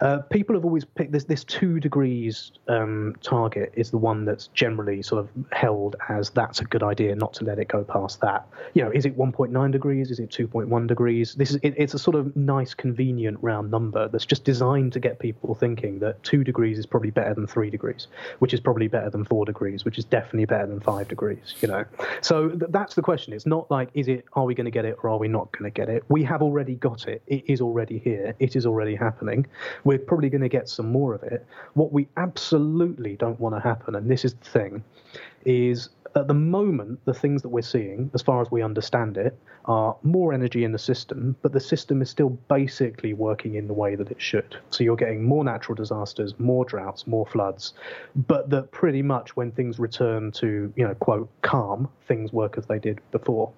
[0.00, 1.24] Uh, people have always picked this.
[1.24, 6.60] This two degrees um, target is the one that's generally sort of held as that's
[6.60, 8.46] a good idea, not to let it go past that.
[8.74, 10.10] You know, is it 1.9 degrees?
[10.10, 11.34] Is it 2.1 degrees?
[11.34, 15.00] This is it, it's a sort of nice, convenient round number that's just designed to
[15.00, 18.88] get people thinking that two degrees is probably better than three degrees, which is probably
[18.88, 21.54] better than four degrees, which is definitely better than five degrees.
[21.60, 21.84] You know,
[22.20, 23.32] so th- that's the question.
[23.32, 25.50] It's not like is it are we going to get it or are we not
[25.52, 26.04] going to get it?
[26.08, 27.22] We have already got it.
[27.32, 28.34] It is already here.
[28.40, 29.46] It is already happening.
[29.84, 31.46] We're probably going to get some more of it.
[31.72, 34.84] What we absolutely don't want to happen, and this is the thing,
[35.46, 39.34] is at the moment, the things that we're seeing, as far as we understand it,
[39.64, 43.72] are more energy in the system, but the system is still basically working in the
[43.72, 44.58] way that it should.
[44.68, 47.72] So you're getting more natural disasters, more droughts, more floods,
[48.14, 52.66] but that pretty much when things return to, you know, quote, calm, things work as
[52.66, 53.50] they did before.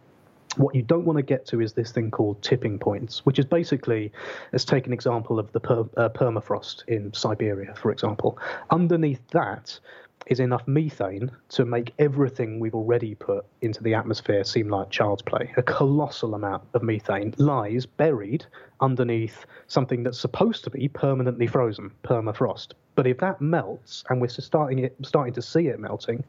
[0.57, 3.45] What you don't want to get to is this thing called tipping points, which is
[3.45, 4.13] basically,
[4.53, 8.39] let's take an example of the per, uh, permafrost in Siberia, for example.
[8.71, 9.79] Underneath that
[10.27, 15.23] is enough methane to make everything we've already put into the atmosphere seem like child's
[15.23, 15.53] play.
[15.57, 18.47] A colossal amount of methane lies buried
[18.81, 22.73] underneath something that's supposed to be permanently frozen, permafrost.
[22.95, 26.23] But if that melts and we're starting it, starting to see it melting,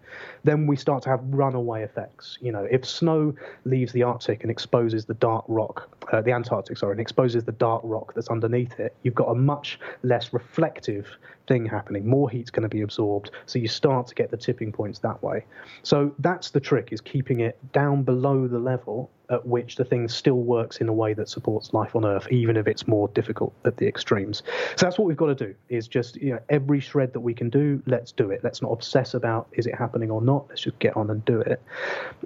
[0.44, 2.38] then we start to have runaway effects.
[2.42, 3.36] You know, if snow
[3.66, 7.52] leaves the Arctic and exposes the dark rock, uh, the Antarctic, sorry, and exposes the
[7.52, 11.08] dark rock that's underneath it, you've got a much less reflective
[11.48, 12.08] thing happening.
[12.08, 15.22] More heat's going to be absorbed, so you start to get the tipping points that
[15.22, 15.46] way.
[15.84, 20.08] So that's the trick: is keeping it down below the level at which the thing
[20.08, 23.54] still works in a way that supports life on Earth, even if it's more difficult
[23.66, 24.44] at the extremes.
[24.76, 27.34] So that's what we've got to do: is just you know every shred that we
[27.34, 28.44] can do, let's do it.
[28.44, 30.46] Let's not obsess about is it happening or not.
[30.50, 31.62] Let's just get on and do it.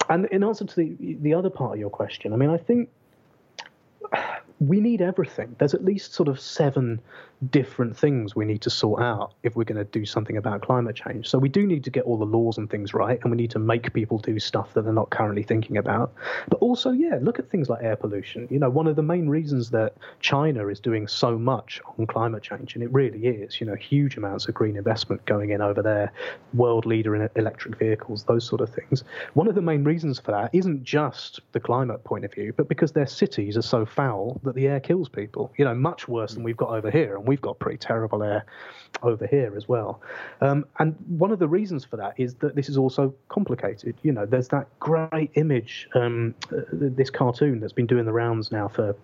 [0.09, 2.89] And in answer to the the other part of your question, I mean, I think
[4.59, 5.55] we need everything.
[5.57, 6.99] There's at least sort of seven
[7.51, 10.95] different things we need to sort out if we're going to do something about climate
[10.95, 11.27] change.
[11.27, 13.51] So we do need to get all the laws and things right, and we need
[13.51, 16.13] to make people do stuff that they're not currently thinking about.
[16.49, 18.47] But also, yeah, look at things like air pollution.
[18.49, 22.43] You know, one of the main reasons that China is doing so much on climate
[22.43, 25.81] change, and it really is, you know, huge amounts of green investment going in over
[25.81, 26.11] there,
[26.53, 29.03] world leader in electric vehicles, those sort of things.
[29.33, 32.67] One of the main reasons for that isn't just the climate point of view, but
[32.67, 35.53] because their cities are so foul that the air kills people.
[35.57, 38.43] You know, much worse than we've got over here, and we've got pretty terrible air
[39.03, 40.01] over here as well.
[40.41, 43.95] Um, and one of the reasons for that is that this is also complicated.
[44.01, 48.51] You know, there's that great image, um, uh, this cartoon that's been doing the rounds
[48.51, 48.95] now for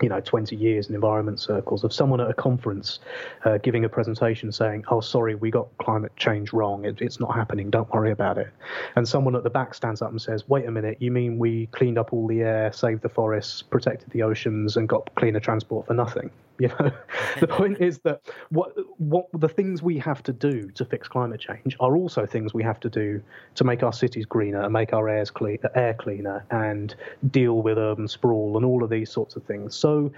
[0.00, 3.00] you know 20 years in environment circles of someone at a conference
[3.44, 6.84] uh, giving a presentation saying oh sorry we got climate change wrong.
[6.84, 7.68] It, it's not happening.
[7.68, 8.50] Don't worry about it.
[8.96, 10.98] And someone at the back stands up and says wait a minute.
[11.00, 14.88] You mean we cleaned up all the air saved the forests protected the oceans and
[14.88, 16.30] got cleaner transport for nothing
[16.60, 16.90] you know?
[17.38, 21.40] The point is that what what the things we have to do to fix climate
[21.40, 23.22] change are also things we have to do
[23.54, 26.96] to make our cities greener and make our airs clean, air cleaner and
[27.30, 29.76] deal with urban sprawl and all of these sorts of things.
[29.76, 30.10] So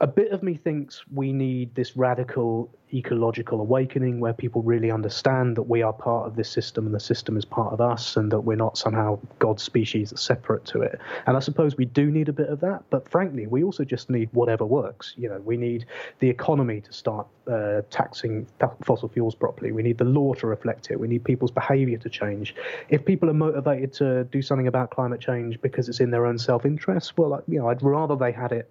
[0.00, 5.56] a bit of me thinks we need this radical ecological awakening where people really understand
[5.56, 8.30] that we are part of this system and the system is part of us and
[8.32, 10.98] that we're not somehow God's species that's separate to it.
[11.26, 14.10] And I suppose we do need a bit of that, but frankly, we also just
[14.10, 15.14] need whatever works.
[15.16, 15.86] You know, we need
[16.18, 18.46] the economy to start uh, taxing
[18.84, 19.72] fossil fuels properly.
[19.72, 20.98] We need the law to reflect it.
[20.98, 22.54] We need people's behavior to change.
[22.88, 26.38] If people are motivated to do something about climate change because it's in their own
[26.38, 28.70] self-interest, well, you know, I'd rather they had it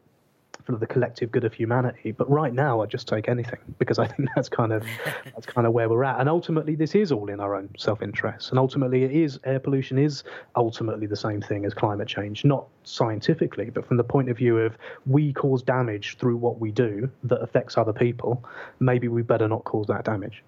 [0.69, 2.11] for the collective good of humanity.
[2.11, 4.85] But right now, I just take anything because I think that's kind of
[5.25, 6.19] that's kind of where we're at.
[6.19, 8.51] And ultimately, this is all in our own self-interest.
[8.51, 10.23] And ultimately, it is air pollution is
[10.55, 14.57] ultimately the same thing as climate change, not scientifically, but from the point of view
[14.59, 18.43] of we cause damage through what we do that affects other people.
[18.79, 20.43] Maybe we better not cause that damage.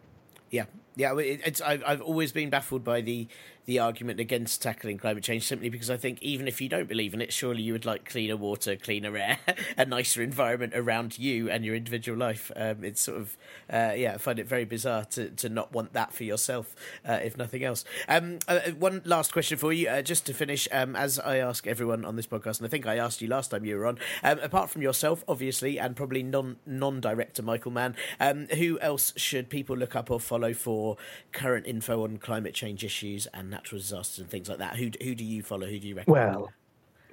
[0.52, 0.66] Yeah,
[0.96, 3.28] yeah, it's I've, I've always been baffled by the
[3.66, 7.14] the argument against tackling climate change simply because I think even if you don't believe
[7.14, 9.40] in it, surely you would like cleaner water, cleaner air,
[9.78, 12.52] a nicer environment around you and your individual life.
[12.56, 13.38] Um, it's sort of,
[13.72, 16.76] uh, yeah, I find it very bizarre to, to not want that for yourself,
[17.08, 17.86] uh, if nothing else.
[18.08, 21.38] Um, uh, uh one last question for you, uh, just to finish, um, as I
[21.38, 23.86] ask everyone on this podcast, and I think I asked you last time you were
[23.86, 28.80] on, um, apart from yourself, obviously, and probably non non director Michael Mann, um, who
[28.80, 30.98] else should people look up or follow for
[31.32, 34.78] current info on climate change issues and natural disasters and things like that.
[34.78, 35.68] Who who do you follow?
[35.68, 36.36] Who do you recommend?
[36.36, 36.52] Well,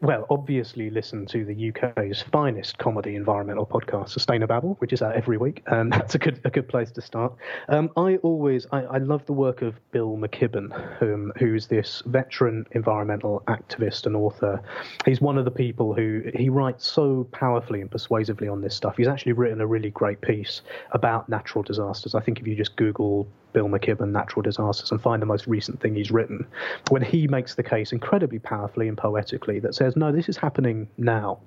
[0.01, 5.39] well, obviously, listen to the UK's finest comedy environmental podcast, Sustainababble, which is out every
[5.39, 7.35] week, and that's a good a good place to start.
[7.69, 12.65] Um, I always I, I, love the work of Bill McKibben, whom, who's this veteran
[12.73, 14.63] environmental activist and author.
[15.05, 18.97] He's one of the people who he writes so powerfully and persuasively on this stuff.
[18.97, 20.63] He's actually written a really great piece
[20.93, 22.15] about natural disasters.
[22.15, 25.81] I think if you just Google Bill McKibben, Natural Disasters, and find the most recent
[25.81, 26.47] thing he's written,
[26.91, 30.89] when he makes the case incredibly powerfully and poetically that says, no, this is happening
[30.97, 31.39] now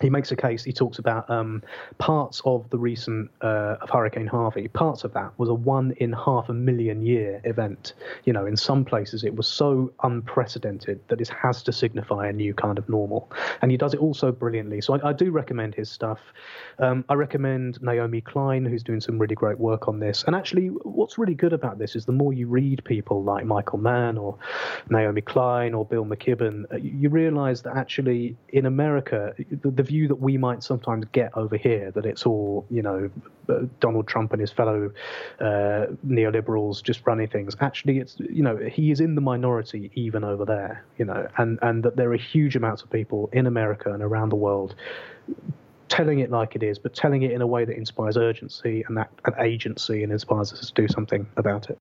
[0.00, 0.64] he makes a case.
[0.64, 1.62] He talks about um,
[1.98, 4.68] parts of the recent uh, of Hurricane Harvey.
[4.68, 7.92] Parts of that was a one in half a million year event.
[8.24, 12.32] You know, in some places it was so unprecedented that it has to signify a
[12.32, 13.30] new kind of normal.
[13.60, 14.80] And he does it also brilliantly.
[14.80, 16.20] So I, I do recommend his stuff.
[16.78, 20.24] Um, I recommend Naomi Klein, who's doing some really great work on this.
[20.26, 23.78] And actually, what's really good about this is the more you read people like Michael
[23.78, 24.38] Mann or
[24.88, 30.08] Naomi Klein or Bill McKibben, uh, you, realize that actually in America the, the view
[30.08, 33.10] that we might sometimes get over here that it's all you know
[33.48, 34.90] uh, Donald Trump and his fellow
[35.40, 37.56] uh, neoliberals just running things.
[37.60, 41.58] Actually, it's you know he is in the minority even over there, you know, and
[41.62, 44.74] and that there are huge amounts of people in America and around the world
[45.88, 48.96] telling it like it is, but telling it in a way that inspires urgency and
[48.96, 51.78] that and agency and inspires us to do something about it.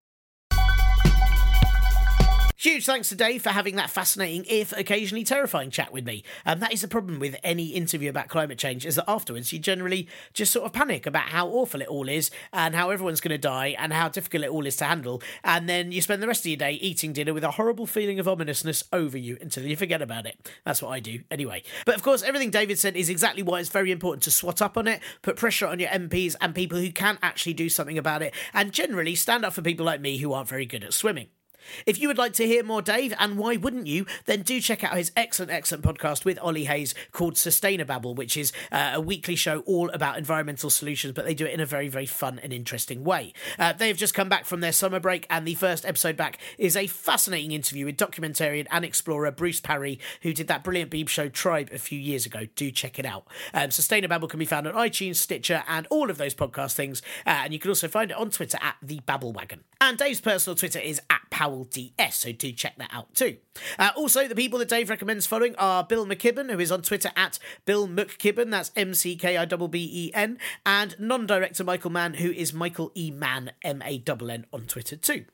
[2.61, 6.23] Huge thanks to Dave for having that fascinating, if occasionally terrifying, chat with me.
[6.45, 9.51] And um, that is the problem with any interview about climate change, is that afterwards
[9.51, 13.19] you generally just sort of panic about how awful it all is and how everyone's
[13.19, 15.23] going to die and how difficult it all is to handle.
[15.43, 18.19] And then you spend the rest of your day eating dinner with a horrible feeling
[18.19, 20.37] of ominousness over you until you forget about it.
[20.63, 21.63] That's what I do, anyway.
[21.87, 24.77] But of course, everything David said is exactly why it's very important to swat up
[24.77, 28.21] on it, put pressure on your MPs and people who can actually do something about
[28.21, 31.29] it, and generally stand up for people like me who aren't very good at swimming.
[31.85, 34.83] If you would like to hear more Dave, and why wouldn't you, then do check
[34.83, 39.35] out his excellent, excellent podcast with Ollie Hayes called Sustainababble, which is uh, a weekly
[39.35, 42.53] show all about environmental solutions, but they do it in a very, very fun and
[42.53, 43.33] interesting way.
[43.57, 46.37] Uh, they have just come back from their summer break, and the first episode back
[46.57, 51.09] is a fascinating interview with documentarian and explorer Bruce Parry, who did that brilliant Beeb
[51.09, 52.47] show Tribe a few years ago.
[52.55, 53.25] Do check it out.
[53.53, 57.41] Um, Sustainababble can be found on iTunes, Stitcher, and all of those podcast things, uh,
[57.43, 59.63] and you can also find it on Twitter at the Babble Wagon.
[59.79, 63.37] And Dave's personal Twitter is at Powell DS, so do check that out too.
[63.77, 67.11] Uh, also, the people that Dave recommends following are Bill McKibben, who is on Twitter
[67.15, 71.63] at Bill McKibben, that's M C K I B B E N, and non director
[71.63, 73.11] Michael Mann, who is Michael E.
[73.11, 75.25] Mann, M A N N, on Twitter too.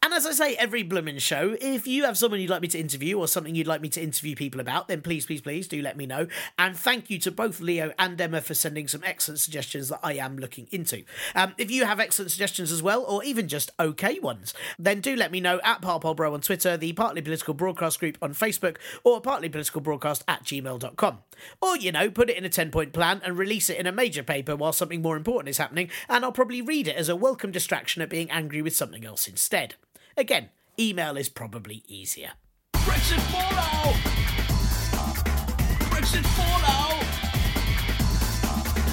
[0.00, 2.78] And as I say every bloomin' show, if you have someone you'd like me to
[2.78, 5.82] interview or something you'd like me to interview people about, then please, please, please do
[5.82, 6.28] let me know.
[6.56, 10.14] And thank you to both Leo and Emma for sending some excellent suggestions that I
[10.14, 11.02] am looking into.
[11.34, 15.16] Um, if you have excellent suggestions as well, or even just okay ones, then do
[15.16, 19.20] let me know at ParpolBro on Twitter, the Partly Political Broadcast Group on Facebook, or
[19.20, 21.18] partlypoliticalbroadcast at gmail.com.
[21.60, 23.92] Or, you know, put it in a 10 point plan and release it in a
[23.92, 27.16] major paper while something more important is happening, and I'll probably read it as a
[27.16, 29.74] welcome distraction at being angry with something else instead.
[30.18, 30.48] Again,
[30.80, 32.32] email is probably easier.
[32.74, 33.94] Brexit fallout!
[35.92, 37.02] Brexit fallout!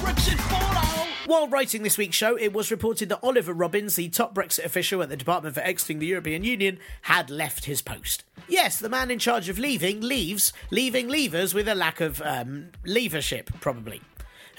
[0.04, 1.08] Brexit fallout!
[1.26, 5.02] While writing this week's show, it was reported that Oliver Robbins, the top Brexit official
[5.02, 8.22] at the Department for Exiting the European Union, had left his post.
[8.46, 12.68] Yes, the man in charge of leaving leaves, leaving leavers with a lack of um,
[12.84, 14.00] leadership, probably.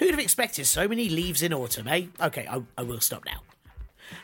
[0.00, 2.08] Who'd have expected so many leaves in autumn, eh?
[2.20, 3.40] Okay, I, I will stop now.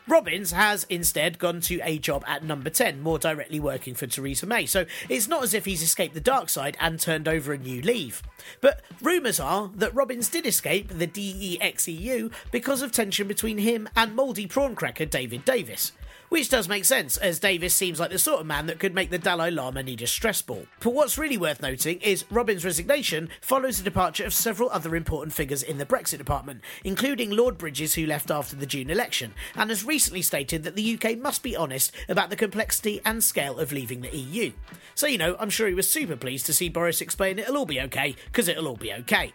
[0.06, 4.46] Robbins has instead gone to a job at number 10, more directly working for Theresa
[4.46, 7.58] May, so it's not as if he's escaped the dark side and turned over a
[7.58, 8.22] new leaf.
[8.60, 14.14] But rumours are that Robbins did escape the DEXEU because of tension between him and
[14.14, 15.92] mouldy prawn cracker David Davis.
[16.34, 19.08] Which does make sense, as Davis seems like the sort of man that could make
[19.08, 20.66] the Dalai Lama need a stress ball.
[20.80, 25.32] But what's really worth noting is Robbins' resignation follows the departure of several other important
[25.32, 29.70] figures in the Brexit department, including Lord Bridges, who left after the June election, and
[29.70, 33.70] has recently stated that the UK must be honest about the complexity and scale of
[33.70, 34.50] leaving the EU.
[34.96, 37.64] So, you know, I'm sure he was super pleased to see Boris explain it'll all
[37.64, 39.32] be okay, because it'll all be okay.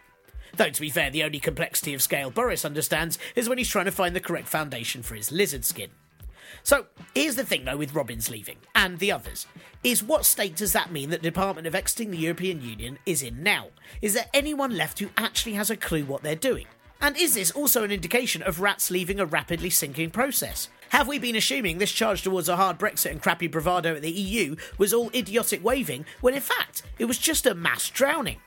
[0.54, 3.86] Though, to be fair, the only complexity of scale Boris understands is when he's trying
[3.86, 5.88] to find the correct foundation for his lizard skin.
[6.62, 9.46] So here's the thing though with Robbins leaving and the others
[9.82, 13.22] is what state does that mean that the Department of Exiting the European Union is
[13.22, 13.68] in now?
[14.02, 16.66] Is there anyone left who actually has a clue what they're doing?
[17.00, 20.68] And is this also an indication of rats leaving a rapidly sinking process?
[20.90, 24.10] Have we been assuming this charge towards a hard Brexit and crappy bravado at the
[24.10, 28.40] EU was all idiotic waving when in fact it was just a mass drowning?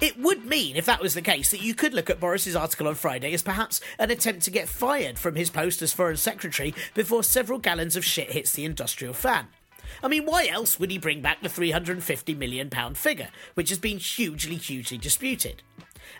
[0.00, 2.88] It would mean, if that was the case, that you could look at Boris's article
[2.88, 6.74] on Friday as perhaps an attempt to get fired from his post as Foreign Secretary
[6.94, 9.48] before several gallons of shit hits the industrial fan.
[10.02, 13.98] I mean, why else would he bring back the £350 million figure, which has been
[13.98, 15.62] hugely, hugely disputed?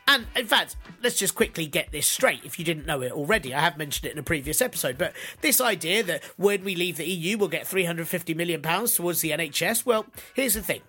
[0.06, 3.54] And in fact, let's just quickly get this straight if you didn't know it already.
[3.54, 6.98] I have mentioned it in a previous episode, but this idea that when we leave
[6.98, 10.04] the EU we'll get £350 million towards the NHS, well,
[10.34, 10.82] here's the thing.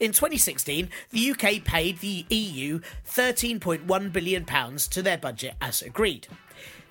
[0.00, 6.28] In 2016, the UK paid the EU £13.1 billion to their budget as agreed.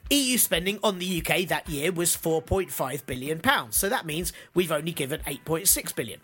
[0.10, 4.92] EU spending on the UK that year was £4.5 billion, so that means we've only
[4.92, 6.20] given £8.6 billion.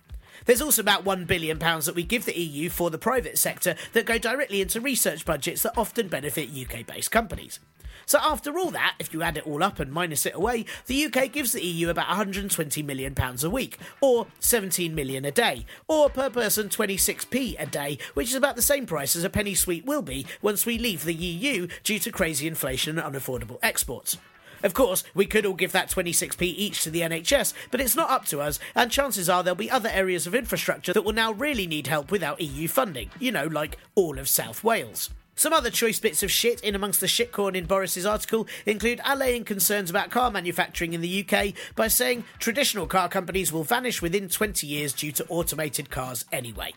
[0.45, 4.05] There's also about £1 billion that we give the EU for the private sector that
[4.05, 7.59] go directly into research budgets that often benefit UK based companies.
[8.07, 11.05] So after all that, if you add it all up and minus it away, the
[11.05, 15.65] UK gives the EU about 120 million pounds a week, or 17 million a day,
[15.89, 19.53] or per person 26p a day, which is about the same price as a penny
[19.53, 24.17] sweet will be once we leave the EU due to crazy inflation and unaffordable exports.
[24.63, 28.09] Of course, we could all give that 26p each to the NHS, but it's not
[28.09, 31.33] up to us, and chances are there'll be other areas of infrastructure that will now
[31.33, 33.11] really need help without EU funding.
[33.19, 35.09] You know, like all of South Wales.
[35.37, 39.45] Some other choice bits of shit in amongst the shitcorn in Boris's article include allaying
[39.45, 44.29] concerns about car manufacturing in the UK by saying traditional car companies will vanish within
[44.29, 46.73] 20 years due to automated cars anyway.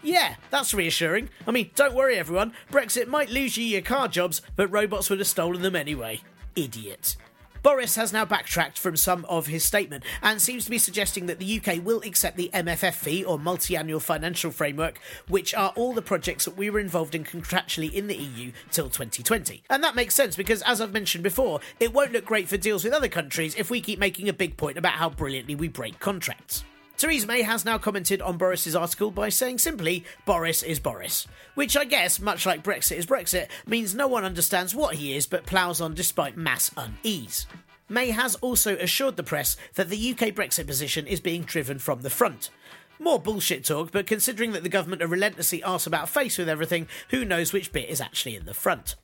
[0.00, 1.28] Yeah, that's reassuring.
[1.44, 5.18] I mean, don't worry everyone, Brexit might lose you your car jobs, but robots would
[5.18, 6.20] have stolen them anyway.
[6.54, 7.16] Idiot.
[7.64, 11.38] Boris has now backtracked from some of his statement and seems to be suggesting that
[11.38, 16.02] the UK will accept the MFF fee or multi-annual financial framework, which are all the
[16.02, 19.62] projects that we were involved in contractually in the EU till 2020.
[19.70, 22.84] And that makes sense because, as I've mentioned before, it won't look great for deals
[22.84, 25.98] with other countries if we keep making a big point about how brilliantly we break
[25.98, 26.64] contracts.
[26.96, 31.26] Theresa May has now commented on Boris's article by saying simply, Boris is Boris.
[31.54, 35.26] Which I guess, much like Brexit is Brexit, means no one understands what he is
[35.26, 37.46] but ploughs on despite mass unease.
[37.88, 42.02] May has also assured the press that the UK Brexit position is being driven from
[42.02, 42.50] the front.
[43.00, 46.86] More bullshit talk, but considering that the government are relentlessly arse about face with everything,
[47.10, 48.94] who knows which bit is actually in the front?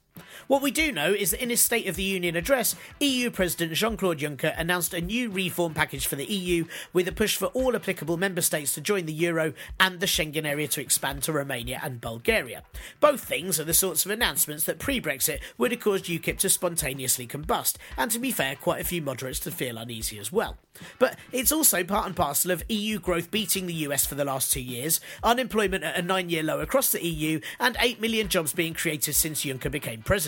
[0.46, 3.72] What we do know is that in his State of the Union address, EU President
[3.74, 7.46] Jean Claude Juncker announced a new reform package for the EU with a push for
[7.46, 11.32] all applicable member states to join the euro and the Schengen area to expand to
[11.32, 12.62] Romania and Bulgaria.
[13.00, 16.48] Both things are the sorts of announcements that pre Brexit would have caused UKIP to
[16.48, 20.56] spontaneously combust, and to be fair, quite a few moderates to feel uneasy as well.
[20.98, 24.52] But it's also part and parcel of EU growth beating the US for the last
[24.52, 28.52] two years, unemployment at a nine year low across the EU, and 8 million jobs
[28.52, 30.19] being created since Juncker became president.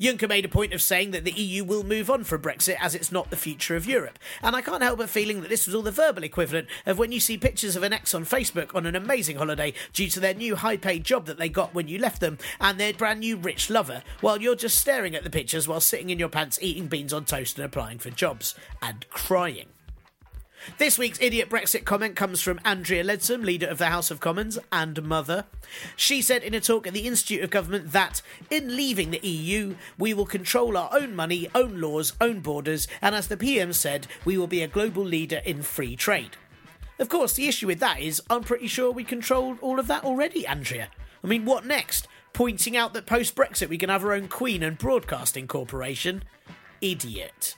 [0.00, 2.94] Juncker made a point of saying that the EU will move on from Brexit as
[2.94, 4.18] it's not the future of Europe.
[4.42, 7.12] And I can't help but feeling that this was all the verbal equivalent of when
[7.12, 10.34] you see pictures of an ex on Facebook on an amazing holiday due to their
[10.34, 13.36] new high paid job that they got when you left them and their brand new
[13.36, 16.86] rich lover, while you're just staring at the pictures while sitting in your pants eating
[16.86, 19.68] beans on toast and applying for jobs and crying.
[20.78, 24.58] This week's idiot Brexit comment comes from Andrea Leadsom, leader of the House of Commons
[24.72, 25.44] and mother.
[25.94, 29.74] She said in a talk at the Institute of Government that in leaving the EU,
[29.98, 34.06] we will control our own money, own laws, own borders, and as the PM said,
[34.24, 36.36] we will be a global leader in free trade.
[36.98, 40.04] Of course, the issue with that is I'm pretty sure we control all of that
[40.04, 40.88] already, Andrea.
[41.22, 42.08] I mean, what next?
[42.32, 46.24] Pointing out that post Brexit we can have our own Queen and Broadcasting Corporation?
[46.80, 47.56] Idiot.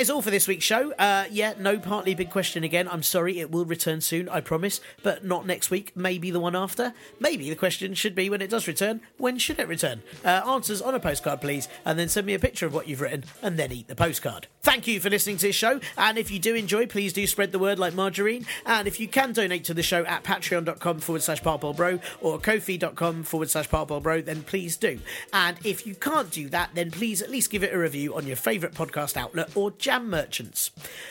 [0.00, 0.92] That is all for this week's show.
[0.92, 2.88] Uh, yeah, no partly big question again.
[2.88, 5.94] I'm sorry, it will return soon, I promise, but not next week.
[5.94, 6.94] Maybe the one after.
[7.18, 10.00] Maybe the question should be when it does return, when should it return?
[10.24, 13.02] Uh, answers on a postcard, please, and then send me a picture of what you've
[13.02, 14.46] written, and then eat the postcard.
[14.62, 17.52] Thank you for listening to this show, and if you do enjoy, please do spread
[17.52, 18.46] the word like margarine.
[18.64, 23.24] And if you can donate to the show at patreon.com forward slash bro or ko-fi.com
[23.24, 24.98] forward slash bro, then please do.
[25.34, 28.26] And if you can't do that, then please at least give it a review on
[28.26, 30.70] your favourite podcast outlet or merchants.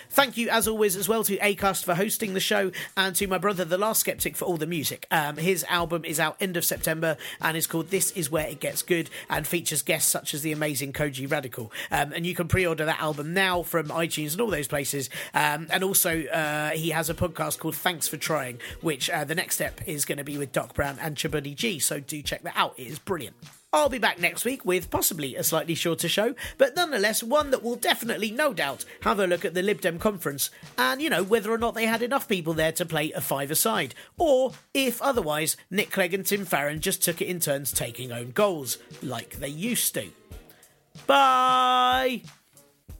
[0.09, 3.37] Thank you, as always, as well to Acast for hosting the show and to my
[3.37, 5.05] brother, The Last Skeptik, for all the music.
[5.11, 8.59] Um, his album is out end of September and is called This Is Where It
[8.59, 11.71] Gets Good and features guests such as the amazing Kojey Radical.
[11.91, 15.09] Um, and you can pre order that album now from iTunes and all those places.
[15.33, 19.35] Um, and also, uh, he has a podcast called Thanks for Trying, which uh, the
[19.35, 21.79] next step is going to be with Doc Brown and Chabuddy G.
[21.79, 22.73] So do check that out.
[22.77, 23.35] It is brilliant.
[23.71, 27.61] I'll be back next week with possibly a slightly shorter show, but nonetheless one that
[27.61, 31.21] will definitely, no doubt, have a look at the Lib Dem conference and, you know,
[31.21, 35.55] whether or not they had enough people there to play a five-a-side, or if otherwise
[35.69, 39.49] Nick Clegg and Tim Farron just took it in turns taking own goals, like they
[39.49, 40.09] used to.
[41.05, 42.23] Bye!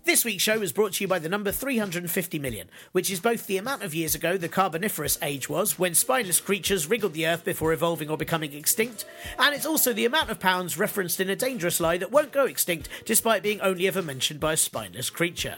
[0.05, 3.45] This week's show was brought to you by the number 350 million, which is both
[3.45, 7.43] the amount of years ago the Carboniferous age was, when spineless creatures wriggled the earth
[7.43, 9.05] before evolving or becoming extinct,
[9.37, 12.45] and it's also the amount of pounds referenced in a dangerous lie that won't go
[12.45, 15.57] extinct despite being only ever mentioned by a spineless creature.